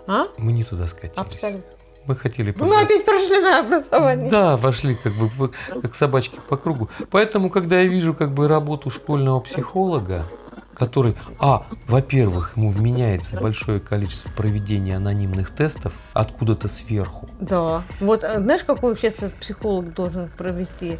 [0.08, 0.28] А?
[0.38, 1.18] Мы не туда скатились.
[1.18, 1.64] Абсолютно.
[2.06, 4.32] Мы хотели Ну, мы опять прошли на образование.
[4.32, 6.90] Да, вошли как бы как собачки по кругу.
[7.12, 10.26] Поэтому, когда я вижу как бы работу школьного психолога,
[10.78, 17.28] который, а, во-первых, ему вменяется большое количество проведения анонимных тестов откуда-то сверху.
[17.40, 17.82] Да.
[18.00, 20.98] Вот э, знаешь, какой этот психолог должен провести?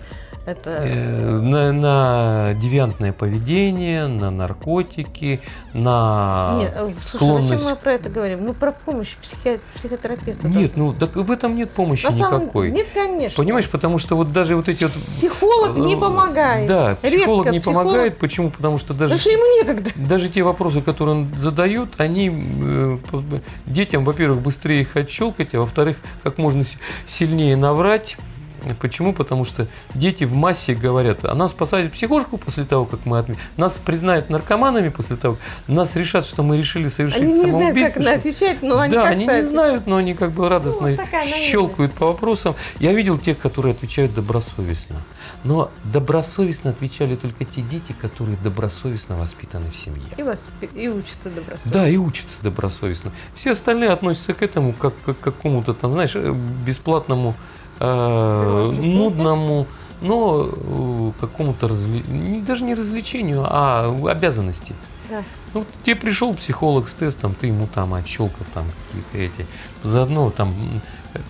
[0.48, 5.42] Это Э, На, на девиантное поведение, на наркотики,
[5.74, 8.46] на Нет, э, слушай, склонность- зачем мы про это говорим?
[8.46, 9.60] Мы про помощь психи...
[9.76, 10.48] психотерапевта.
[10.48, 12.72] Нет, ну так в этом нет помощи На самом- никакой.
[12.72, 13.44] Нет, конечно.
[13.44, 16.68] Понимаешь, потому что вот даже вот эти вот Психолог не помогает.
[16.68, 18.18] Да, психолог Редко не психолог- помогает.
[18.18, 18.50] Почему?
[18.50, 19.92] Потому что даже, Потому что ему некогда.
[19.96, 22.98] даже те вопросы, которые он задает, они э,
[23.66, 26.64] детям, во-первых, быстрее их отщелкать, а во-вторых, как можно
[27.08, 28.18] сильнее наврать.
[28.80, 29.14] Почему?
[29.14, 33.38] Потому что дети в массе говорят, а нас посадят психушку после того, как мы отме...
[33.56, 35.38] Нас признают наркоманами после того,
[35.68, 38.00] нас решат, что мы решили совершить Они не знают, самоубийство.
[38.00, 40.98] как что- отвечать, но они да, они не знают, но они как бы радостно Ну,
[40.98, 41.46] такая наивность.
[41.46, 42.56] щелкают по вопросам.
[42.80, 44.98] Я видел тех, которые отвечают добросовестно.
[45.48, 50.04] Но добросовестно отвечали только те дети, которые добросовестно воспитаны в семье.
[50.18, 51.72] И, воспи- и учатся добросовестно.
[51.72, 53.12] Да, и учатся добросовестно.
[53.34, 56.34] Все остальные относятся к этому как, как к какому-то там, знаешь, э,
[56.66, 57.34] бесплатному,
[57.80, 59.68] э, нудному,
[60.02, 62.04] но э, какому-то разве-
[62.46, 64.74] даже не развлечению, а обязанности.
[65.10, 65.24] Да.
[65.54, 69.48] Ну, тебе пришел психолог с тестом, ты ему там отщелкал там какие-то эти,
[69.84, 70.54] заодно там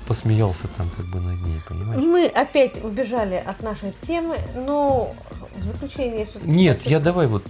[0.08, 2.02] посмеялся там как бы над ней, понимаешь?
[2.02, 5.16] Мы опять убежали от нашей темы, но
[5.56, 6.28] в заключение...
[6.44, 7.44] Нет, хочу- я давай вот,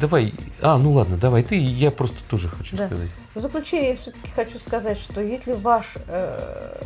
[0.00, 2.86] давай, а, ну ладно, давай ты, я просто тоже хочу Да.
[2.86, 3.08] сказать.
[3.34, 6.82] В заключение я все-таки хочу сказать, что если ваш э,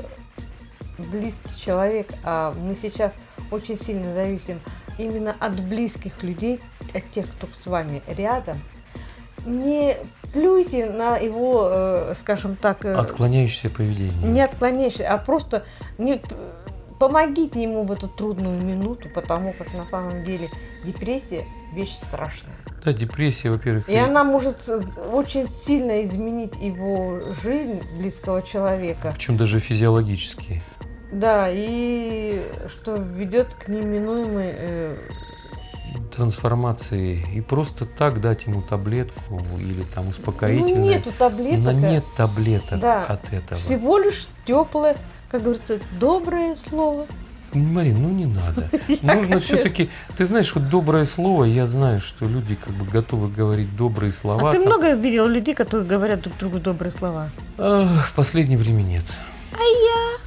[0.98, 3.14] близкий человек, а мы сейчас
[3.50, 4.60] очень сильно зависим
[4.98, 6.60] именно от близких людей,
[6.94, 8.58] от тех, кто с вами рядом,
[9.46, 9.96] не
[10.32, 14.12] плюйте на его, э, скажем так, э, Отклоняющееся поведение.
[14.28, 15.64] не отклоняйся, а просто
[15.96, 16.20] не,
[16.98, 20.50] помогите ему в эту трудную минуту, потому как на самом деле
[20.84, 22.54] депрессия вещь страшная.
[22.84, 23.88] Да, депрессия, во-первых.
[23.88, 24.68] И она может
[25.12, 29.12] очень сильно изменить его жизнь близкого человека.
[29.14, 30.62] Причем даже физиологически.
[31.12, 34.52] Да, и что ведет к неминуемой...
[34.54, 34.96] э,
[36.14, 37.24] Трансформации.
[37.34, 40.74] И просто так дать ему таблетку или там ну, успокоительное.
[40.82, 41.60] нету таблеток.
[41.62, 43.04] Но а нет таблеток Да.
[43.06, 43.56] от этого.
[43.58, 44.96] Всего лишь теплое,
[45.30, 47.06] как говорится, доброе слово.
[47.52, 48.68] Марин, ну не надо.
[48.88, 49.40] Нужно конечно.
[49.40, 54.12] все-таки, ты знаешь, вот доброе слово, я знаю, что люди как бы готовы говорить добрые
[54.12, 54.50] слова.
[54.50, 57.30] А ты много видел людей, которые говорят друг другу добрые слова?
[57.56, 59.04] В последнее время нет.
[59.52, 60.18] А я?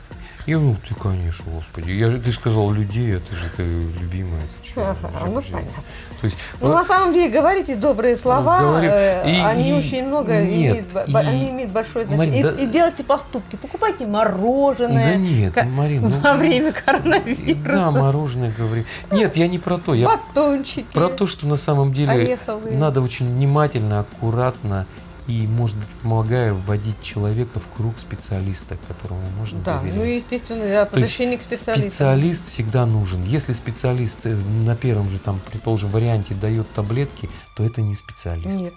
[0.47, 1.91] Я, ну ты, конечно, господи.
[1.91, 3.63] Я, ты сказал людей, а ты же ты
[4.01, 4.41] любимая.
[4.75, 4.95] Ага,
[5.25, 5.83] ну понятно.
[6.21, 8.91] То есть, Ну, вот- на самом деле, говорите добрые слова, Говорим.
[8.93, 12.43] э, И- они и- очень много нет, имеют, и- они имеют большое значение.
[12.43, 13.55] да- И, и делайте поступки.
[13.55, 17.91] Покупайте мороженое да нет, ка- Марин, ну, во время Да, коронавируса.
[17.91, 18.85] мороженое говори.
[19.11, 19.95] Нет, я не про то.
[19.95, 20.85] Я Батончики.
[20.93, 22.77] про то, что на самом деле ореховые.
[22.77, 24.85] надо очень внимательно, аккуратно
[25.27, 29.97] и, может быть, помогая вводить человека в круг специалиста, которому можно Да, доверять.
[29.97, 31.89] ну естественно, да, подключение к специалисту.
[31.91, 33.23] Специалист всегда нужен.
[33.23, 38.59] Если специалист э, на первом же, там, предположим, варианте дает таблетки, то это не специалист.
[38.59, 38.73] Нет.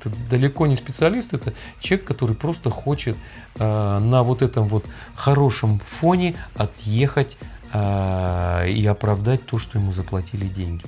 [0.00, 3.16] Это далеко не специалист, это человек, который просто хочет
[3.58, 7.36] э, на вот этом вот хорошем фоне отъехать
[7.72, 10.84] э, и оправдать то, что ему заплатили деньги.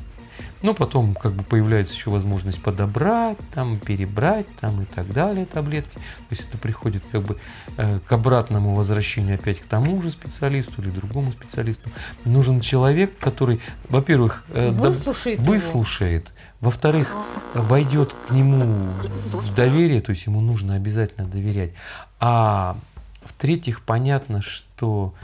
[0.62, 5.94] Но потом как бы появляется еще возможность подобрать, там, перебрать там, и так далее таблетки.
[5.94, 7.36] То есть это приходит как бы
[7.76, 11.90] э, к обратному возвращению опять к тому же специалисту или другому специалисту.
[12.24, 15.52] Нужен человек, который, во-первых, э, Выслушает его.
[15.52, 17.12] выслушает, во-вторых,
[17.54, 18.90] войдет к нему
[19.32, 21.72] в доверие, то есть ему нужно обязательно доверять.
[22.20, 22.76] А
[23.24, 25.14] в-третьих, понятно, что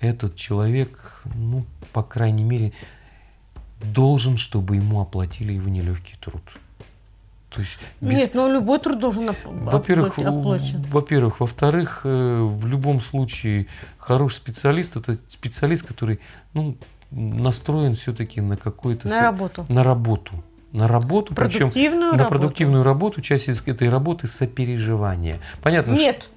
[0.00, 2.72] этот человек, ну, по крайней мере,
[3.82, 6.42] должен, чтобы ему оплатили его нелегкий труд.
[7.50, 12.66] То есть без- Нет, но любой труд должен оп- во-первых, оплачен- во-первых, во-вторых, э, в
[12.66, 13.66] любом случае
[13.98, 16.20] хороший специалист это специалист, который
[16.52, 16.76] ну,
[17.10, 19.64] настроен все-таки на какой-то На со- работу.
[19.68, 20.32] на работу.
[20.72, 22.28] на работу, причем Продуктивную на работу.
[22.28, 23.22] продуктивную работу.
[23.22, 25.40] Часть из этой работы сопереживание.
[25.62, 26.30] Понятно, Нет,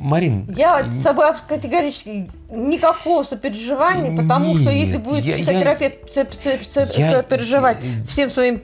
[0.00, 6.12] Марин, я с собой категорически никакого сопереживания, потому что если Нет, будет я- я- психотерапевт
[6.12, 8.60] со- со- со- Я- сопереживать всем своим,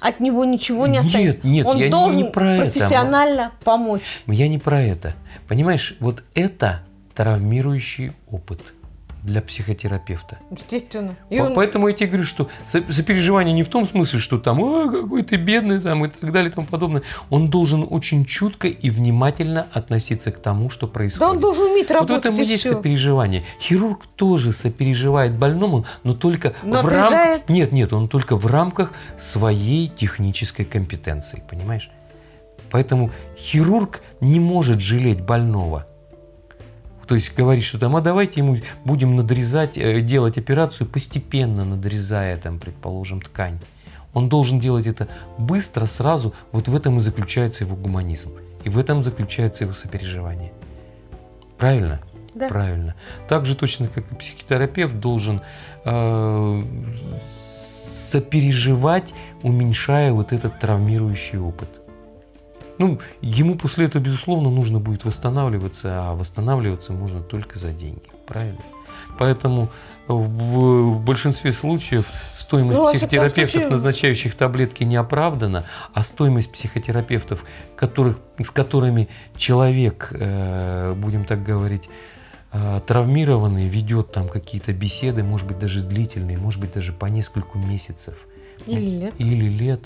[0.00, 1.46] от него ничего не Нет, останется.
[1.46, 2.62] нет, Он я должен не про это.
[2.72, 4.22] профессионально помочь.
[4.26, 5.14] я не про это.
[5.48, 6.80] Понимаешь, вот это
[7.14, 8.60] травмирующий опыт
[9.24, 10.38] для психотерапевта.
[10.50, 11.16] Естественно.
[11.30, 14.60] И он- Поэтому я тебе говорю, что со- сопереживание не в том смысле, что там,
[14.60, 17.02] «Ой, какой ты бедный там и так далее и тому подобное.
[17.30, 21.20] Он должен очень чутко и внимательно относиться к тому, что происходит.
[21.20, 22.74] Да он должен уметь Вот в работать, этом и есть всё.
[22.74, 23.44] сопереживание.
[23.60, 27.48] Хирург тоже сопереживает больному, но только Но в рамках...
[27.48, 31.90] Нет, нет, он только в рамках своей технической компетенции, понимаешь?
[32.70, 35.86] Поэтому хирург не может жалеть больного.
[37.06, 42.36] То есть говорить, что там, а давайте ему будем надрезать, э, делать операцию, постепенно надрезая
[42.38, 43.58] там, предположим, ткань.
[44.14, 46.34] Он должен делать это быстро, сразу.
[46.52, 48.30] Вот в этом и заключается его гуманизм.
[48.62, 50.52] И в этом заключается его сопереживание.
[51.58, 52.00] Правильно?
[52.34, 52.48] Да.
[52.48, 52.94] Правильно.
[53.28, 55.42] Так же точно, как и психотерапевт должен
[55.84, 56.62] э,
[58.10, 61.83] сопереживать, уменьшая вот этот травмирующий опыт.
[62.78, 68.02] Ну, ему после этого, безусловно, нужно будет восстанавливаться, а восстанавливаться можно только за деньги.
[68.26, 68.60] Правильно?
[69.18, 69.68] Поэтому
[70.08, 72.06] в, большинстве случаев
[72.36, 77.44] стоимость Ну, всяком психотерапевтов, случае- назначающих таблетки, не оправдана, а стоимость психотерапевтов,
[77.76, 81.84] которых, с которыми человек, э, будем так говорить,
[82.52, 87.58] э, травмированный, ведет там какие-то беседы, может быть, даже длительные, может быть, даже по нескольку
[87.58, 88.26] месяцев
[88.66, 89.14] Или лет.
[89.18, 89.82] или лет,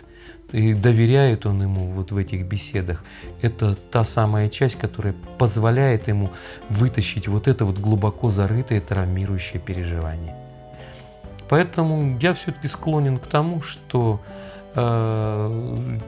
[0.53, 3.05] и доверяет он ему вот в этих беседах.
[3.43, 6.31] Это та самая часть, которая позволяет ему
[6.71, 10.35] вытащить вот это вот глубоко зарытое травмирующее переживание.
[11.49, 14.21] Поэтому я все-таки склонен к тому, что
[14.75, 15.99] э,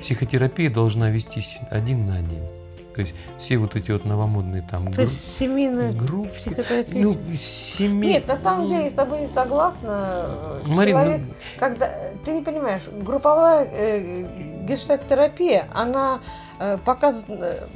[0.00, 2.57] психотерапия должна вестись один на один.
[2.98, 7.00] То есть все вот эти вот новомодные там То есть семейная группы, психотерапия.
[7.00, 8.14] ну, семей...
[8.14, 10.58] Нет, на самом деле я с тобой не согласна.
[10.66, 11.26] Марин, ну- Человек,
[11.60, 11.92] когда
[12.24, 16.18] ты не понимаешь, групповая э, гештальт-терапия, она
[16.58, 17.66] э, показывает, э,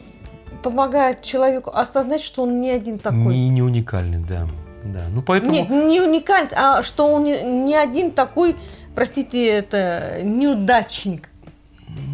[0.60, 3.20] помогает человеку осознать, что он не один такой.
[3.20, 4.48] Не, не уникальный, да.
[4.82, 5.02] да.
[5.08, 5.52] Ну, поэтому...
[5.52, 8.56] Нет, не уникальный, а что он не, не один такой,
[8.96, 11.28] простите, это неудачник.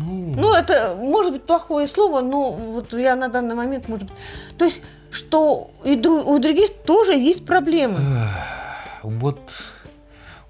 [0.09, 4.17] Ну, Ну, это может быть плохое слово, но вот я на данный момент, может быть...
[4.59, 7.99] То есть, что и дру- у других тоже есть проблемы.
[9.03, 9.39] Вот,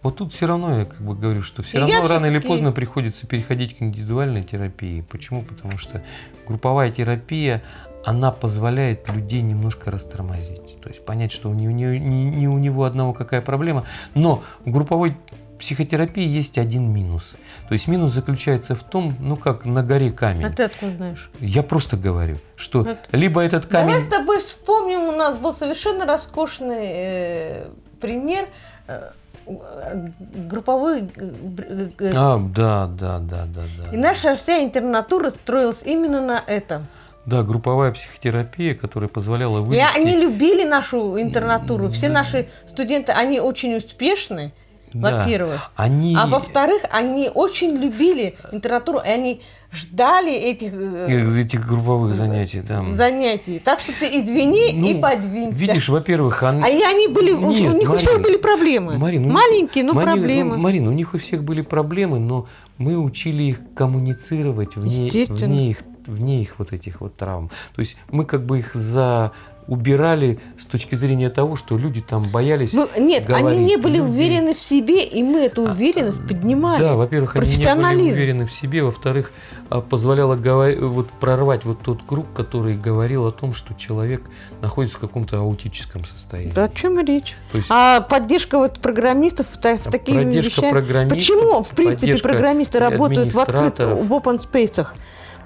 [0.03, 2.73] вот тут все равно я как бы говорю, что все И равно рано или поздно
[2.73, 5.03] приходится переходить к индивидуальной терапии.
[5.03, 5.43] Почему?
[5.43, 6.03] Потому что
[6.47, 7.63] групповая терапия,
[8.05, 10.81] она позволяет людей немножко растормозить.
[10.81, 11.99] То есть понять, что у не, не-
[12.31, 13.85] не у него одного какая проблема.
[14.15, 15.17] Но в групповой
[15.59, 17.33] психотерапии есть один минус.
[17.69, 20.45] То есть минус заключается в том, ну как на горе камень.
[20.45, 21.31] А ты откуда знаешь?
[21.41, 23.95] Я просто говорю, что Это- либо этот камень...
[23.95, 27.69] Давай с тобой вспомним, у нас был совершенно роскошный э,
[28.01, 28.47] пример
[28.87, 29.11] э,
[29.47, 30.07] э,
[30.49, 31.01] групповой...
[31.01, 31.05] э,
[31.43, 31.67] бр-
[32.01, 33.93] э, А, да, да, да, да, да.
[33.93, 36.87] И наша вся интернатура строилась именно на этом.
[37.27, 39.85] Да, групповая психотерапия, которая позволяла И вывести...
[39.97, 41.91] они любили нашу интернатуру.
[41.91, 44.55] Все наши студенты, они очень успешны,
[44.93, 45.19] Да.
[45.23, 45.71] во-первых.
[45.77, 46.17] Они...
[46.19, 52.85] А во-вторых, они очень любили интернатуру, и они ждали этих э, этих групповых занятий, да.
[52.87, 53.59] занятий.
[53.59, 55.57] Так что ты извини и Ну, подвинься.
[55.59, 58.99] Видишь, во-первых, он- А и они были, Нет, у них у всех Марин, были проблемы.
[58.99, 60.57] Марин, у них- Маленькие, но Мари- проблемы.
[60.57, 62.47] ну, Марин, у них у всех были проблемы, но
[62.79, 67.51] мы учили их коммуницировать вне, вне, их, вне их вот этих вот травм.
[67.75, 69.33] То есть мы как бы их за
[69.69, 72.73] убирали с точки зрения того, что люди там боялись.
[72.73, 73.61] Мы- нет, они говорить.
[73.61, 76.81] не были Люди- уверены в себе, и мы эту уверенность поднимали.
[76.83, 79.31] Да, во-первых, они не были уверены в себе, во-вторых,
[79.69, 84.23] а, позволяло говори- вот прорвать вот тот круг, который говорил о том, что человек
[84.63, 86.53] находится в каком-то аутическом состоянии.
[86.53, 87.37] Да о чем речь?
[87.53, 90.71] То есть А поддержка вот программистов в, та- в Поддержка вещах.
[90.71, 94.87] программистов, Почему, в принципе, программисты работают в открытых, в open space?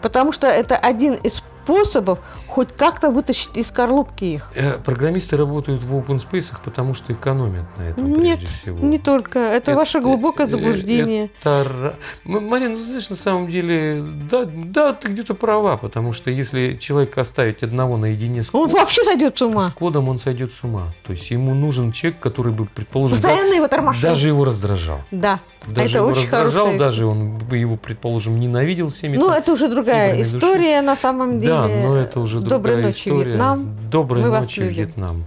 [0.00, 4.50] Потому что это один из способов хоть как-то вытащить из коробки их.
[4.54, 8.78] э, программисты работают в open space, потому что экономят на этом Нет, всего.
[8.78, 9.38] не только.
[9.38, 11.30] Это, ваше глубокое э, заблуждение.
[11.40, 11.96] это
[12.26, 16.76] М- Марина, ну, знаешь, на самом деле, да, да, ты где-то права, потому что если
[16.76, 19.70] человека оставить одного наедине с, Он кодом, вообще сойдет с с ума.
[19.74, 20.88] кодом, он сойдет с ума.
[21.06, 24.02] То есть ему нужен человек, который бы, предположим, да- Постоянно его тормошил.
[24.02, 24.98] даже его раздражал.
[25.10, 25.40] Да.
[25.66, 29.16] Даже это его очень раздражал, хорошая- даже он бы его, предположим, ненавидел всеми.
[29.16, 30.36] Ну, там это уже другая фибрами души.
[30.36, 31.51] история на самом деле.
[31.51, 33.24] Да, но это уже Доброй другая ночи, история.
[33.24, 33.76] Вьетнам.
[33.90, 34.60] Доброй Мы ночи.
[34.60, 35.24] Вьетнам.